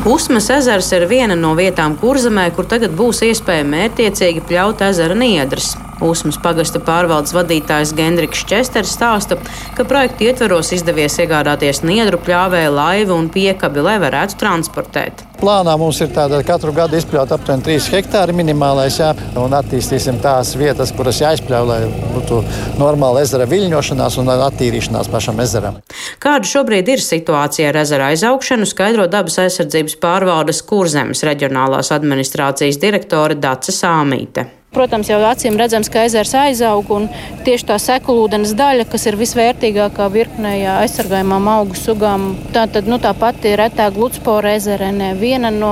Usmas 0.04 0.50
ezers 0.52 0.90
ir 0.92 1.06
viena 1.08 1.32
no 1.38 1.54
vietām 1.56 1.94
Kurzemē, 1.96 2.50
kur 2.52 2.66
tagad 2.68 2.92
būs 2.92 3.22
iespēja 3.24 3.64
mērķiecīgi 3.64 4.42
pļaut 4.50 4.82
ezera 4.84 5.14
niedras. 5.16 5.70
Usmas 6.04 6.36
pagasta 6.42 6.82
pārvaldes 6.82 7.32
vadītājs 7.32 7.94
Gendriks 7.96 8.42
Česters 8.50 8.92
stāsta, 8.98 9.38
ka 9.78 9.86
projekta 9.88 10.26
ietveros 10.26 10.74
izdevies 10.76 11.16
iegādāties 11.22 11.80
niedru 11.88 12.20
pļāvēju 12.20 12.74
laivu 12.76 13.16
un 13.16 13.30
piekabi, 13.32 13.86
lai 13.86 13.96
varētu 14.02 14.42
transportēt. 14.42 15.24
Plānā 15.40 15.74
mums 15.80 15.98
ir 16.04 16.12
tāda 16.14 16.38
katru 16.46 16.72
gadu 16.74 16.96
izpļaut 16.98 17.32
aptuveni 17.34 17.64
3 17.66 17.90
hektāri 17.94 18.34
minimālais, 18.36 18.98
jā, 19.00 19.10
un 19.40 19.54
attīstīsim 19.58 20.20
tās 20.22 20.54
vietas, 20.58 20.92
kuras 20.94 21.20
jāizpļauj, 21.20 21.66
lai 21.68 21.80
būtu 22.14 22.40
normāla 22.80 23.24
ezera 23.26 23.48
viļņošanās 23.50 24.18
un 24.22 24.32
attīrīšanās 24.34 25.10
pašam 25.12 25.42
ezeram. 25.44 25.80
Kāda 26.22 26.48
šobrīd 26.48 26.94
ir 26.94 27.04
situācija 27.04 27.72
ar 27.72 27.80
ezera 27.84 28.10
aizaugšanu, 28.14 28.68
skaidro 28.70 29.08
dabas 29.10 29.40
aizsardzības 29.44 29.98
pārvaldes 30.02 30.62
Kurzemes 30.68 31.24
reģionālās 31.26 31.92
administrācijas 31.94 32.80
direktore 32.82 33.36
Dace 33.40 33.74
Sāmīte. 33.74 34.48
Protams, 34.74 35.06
jau 35.06 35.20
acīm 35.22 35.54
redzams, 35.58 35.88
ka 35.92 36.02
ezers 36.08 36.32
aizaug 36.34 36.88
un 36.94 37.06
tieši 37.46 37.68
tā 37.68 37.76
sekulūdens 37.78 38.56
daļa, 38.58 38.88
kas 38.90 39.06
ir 39.06 39.18
visvērtīgākā 39.20 40.08
virknē 40.10 40.54
aizsargājumām 40.80 41.46
augu 41.52 41.78
sugām, 41.78 42.32
tā 42.54 42.64
tad 42.72 42.90
nu, 42.90 42.98
tā 43.02 43.12
pati 43.18 43.54
retā 43.58 43.86
gludspora 43.94 44.56
ezerene, 44.58 45.12
viena 45.20 45.52
no 45.54 45.70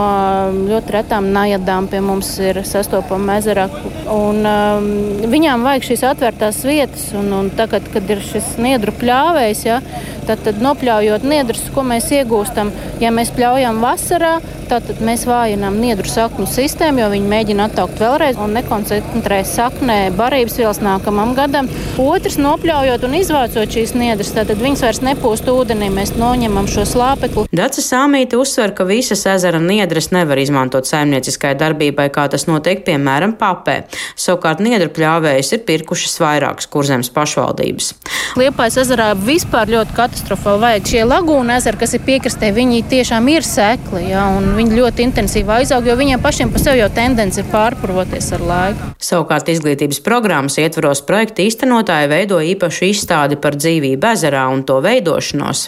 ļoti 0.68 0.96
retām 0.96 1.32
najadām 1.34 1.90
pie 1.90 2.02
mums 2.04 2.30
ir 2.42 2.62
sastopama 2.68 3.40
ezerā. 3.42 3.66
Un, 4.12 4.42
um, 4.46 4.88
viņām 5.32 5.66
vajag 5.66 5.88
šīs 5.90 6.06
atvērtās 6.12 6.62
vietas, 6.68 7.08
un, 7.18 7.32
un 7.40 7.50
tagad, 7.58 7.90
kad 7.92 8.06
ir 8.12 8.22
šis 8.22 8.54
niedru 8.62 8.94
pļāvējs, 9.02 9.66
ja, 9.66 9.82
tad, 10.28 10.44
tad 10.46 10.62
nopļaujot 10.62 11.26
niedrus, 11.26 11.66
ko 11.74 11.84
mēs 11.86 12.10
iegūstam, 12.14 12.70
ja 13.02 13.10
mēs 13.14 13.34
pļaujam 13.34 13.82
vasarā, 13.82 14.36
tad 14.80 15.00
mēs 15.04 15.26
vājinām 15.28 15.76
niedru 15.82 16.08
sakņu 16.08 16.46
sistēmu, 16.48 17.02
jo 17.02 17.08
viņi 17.12 17.28
mēģina 17.28 17.66
attaukt 17.68 18.00
vēlreiz 18.00 18.38
un 18.40 18.54
nekoncentrē 18.56 19.42
saknē 19.44 19.98
barības 20.16 20.56
vielas 20.61 20.80
nākamam 20.85 21.35
gadam. 21.37 21.68
Otrs, 22.00 22.38
nopļaujot 22.40 23.04
un 23.08 23.16
izvācot 23.18 23.76
šīs 23.76 23.92
niedras, 23.98 24.32
tad 24.37 24.54
viņas 24.56 24.85
vairs 24.87 25.02
nepūst 25.04 25.50
ūdenī, 25.52 25.90
mēs 25.92 26.14
noņemam 26.16 26.68
šo 26.70 26.87
slāpekli. 26.88 27.44
Dacis 27.52 27.90
Sāmīte 27.92 28.38
uzsver, 28.40 28.72
ka 28.76 28.87
visas 28.88 29.26
ezera 29.28 29.61
niedras 29.61 30.08
nevar 30.14 30.40
izmantot 30.40 30.88
saimnieciskai 30.88 31.52
darbībai, 31.61 32.08
kā 32.14 32.28
tas 32.32 32.48
notiek 32.48 32.85
piemēram 32.87 33.37
papē. 33.40 33.82
Savukārt 34.16 34.62
niedru 34.64 34.88
pļāvējus 34.94 35.52
ir 35.58 35.64
pirkušas 35.68 36.16
vairākas 36.22 36.70
kurzemes 36.72 37.12
pašvaldības. 37.12 37.92
Liepājas 38.40 38.78
ezerā 38.87 39.11
vispār 39.18 39.68
ļoti 39.74 39.96
katastrofāli 39.96 40.62
vajag 40.62 40.88
šie 40.92 41.02
lagūna 41.04 41.58
ezeri, 41.61 41.80
kas 41.82 41.92
ir 41.98 42.04
piekrastē, 42.06 42.52
viņi 42.56 42.82
tiešām 42.88 43.28
ir 43.32 43.44
sekli. 43.46 44.06
Ja, 44.12 44.24
viņi 44.62 44.79
ļoti 44.79 45.05
intensīvi 45.07 45.51
aizaug, 45.57 45.87
jo 45.87 45.94
viņiem 45.98 46.22
pašiem 46.22 46.53
pa 46.53 46.61
sevi 46.62 46.81
jau 46.83 46.88
tendence 46.94 47.40
ir 47.40 47.48
pārpurvoties 47.51 48.29
ar 48.37 48.44
laiku. 48.46 48.90
Savukārt 49.03 49.51
izglītības 49.51 50.01
programmas 50.05 50.59
ietvaros 50.62 51.03
projekta 51.07 51.42
īstenotāji 51.42 52.11
veido 52.12 52.38
īpašu 52.53 52.87
izstādi 52.92 53.38
par 53.42 53.57
dzīvību 53.59 54.11
ezerā 54.12 54.44
un 54.53 54.62
to 54.68 54.79
veidošanos. 54.85 55.64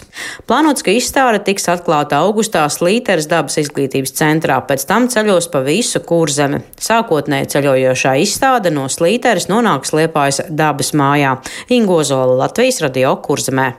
Plānots, 0.47 0.85
ka 0.85 0.95
izstāde 0.95 1.41
tiks 1.47 1.67
atklāta 1.71 2.21
augustā 2.23 2.63
Slīteres 2.71 3.27
dabas 3.31 3.59
izglītības 3.61 4.15
centrā, 4.15 4.61
pēc 4.63 4.87
tam 4.87 5.09
ceļos 5.11 5.49
pa 5.51 5.63
visu 5.65 6.01
kurzemi. 6.05 6.61
Sākotnēji 6.81 7.51
ceļojošā 7.55 8.15
izstāde 8.23 8.71
no 8.73 8.87
Slīteres 8.91 9.49
nonāks 9.51 9.95
Liepājas 9.95 10.45
dabas 10.49 10.93
mājā 10.95 11.37
Ingozola 11.75 12.45
Latvijas 12.45 12.83
radio 12.85 13.17
kurzemē. 13.25 13.73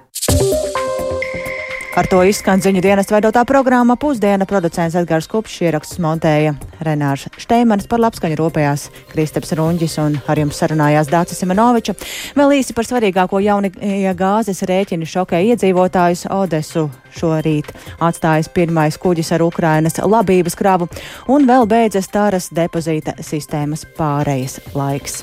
Ar 1.96 2.04
to 2.12 2.18
izskan 2.28 2.61
ziņu 2.61 2.82
dienas 2.85 3.09
veidotā 3.09 3.40
programma 3.48 3.94
Pusdiena. 3.96 4.44
Producents 4.44 4.98
Edgars 5.00 5.24
Kupšs 5.32 5.62
ierakstus 5.64 5.96
montēja 6.04 6.50
Renārs 6.85 7.24
Šteimanis 7.40 7.88
par 7.88 8.02
labskaņu 8.04 8.37
rūpējās 8.37 8.85
Kristaps 9.14 9.54
Runģis 9.56 9.94
un 10.02 10.18
ar 10.28 10.37
jums 10.37 10.61
sarunājās 10.61 11.09
Dācis 11.09 11.40
Simenoviča. 11.40 11.94
Vēl 12.37 12.59
īsi 12.59 12.76
par 12.76 12.85
svarīgāko 12.85 13.40
jaunie 13.40 14.12
gāzes 14.12 14.61
rēķini 14.68 15.09
šokē 15.09 15.40
iedzīvotājus 15.54 16.26
Odesu 16.37 16.90
šorīt 17.16 17.72
atstājas 17.96 18.52
pirmais 18.52 19.00
kuģis 19.00 19.32
ar 19.32 19.46
Ukrainas 19.48 19.96
labības 20.04 20.61
kravu 20.61 20.90
un 21.32 21.48
vēl 21.48 21.64
beidzas 21.64 22.12
tāras 22.12 22.52
depozīta 22.52 23.16
sistēmas 23.24 23.88
pārejas 23.96 24.61
laiks. 24.76 25.22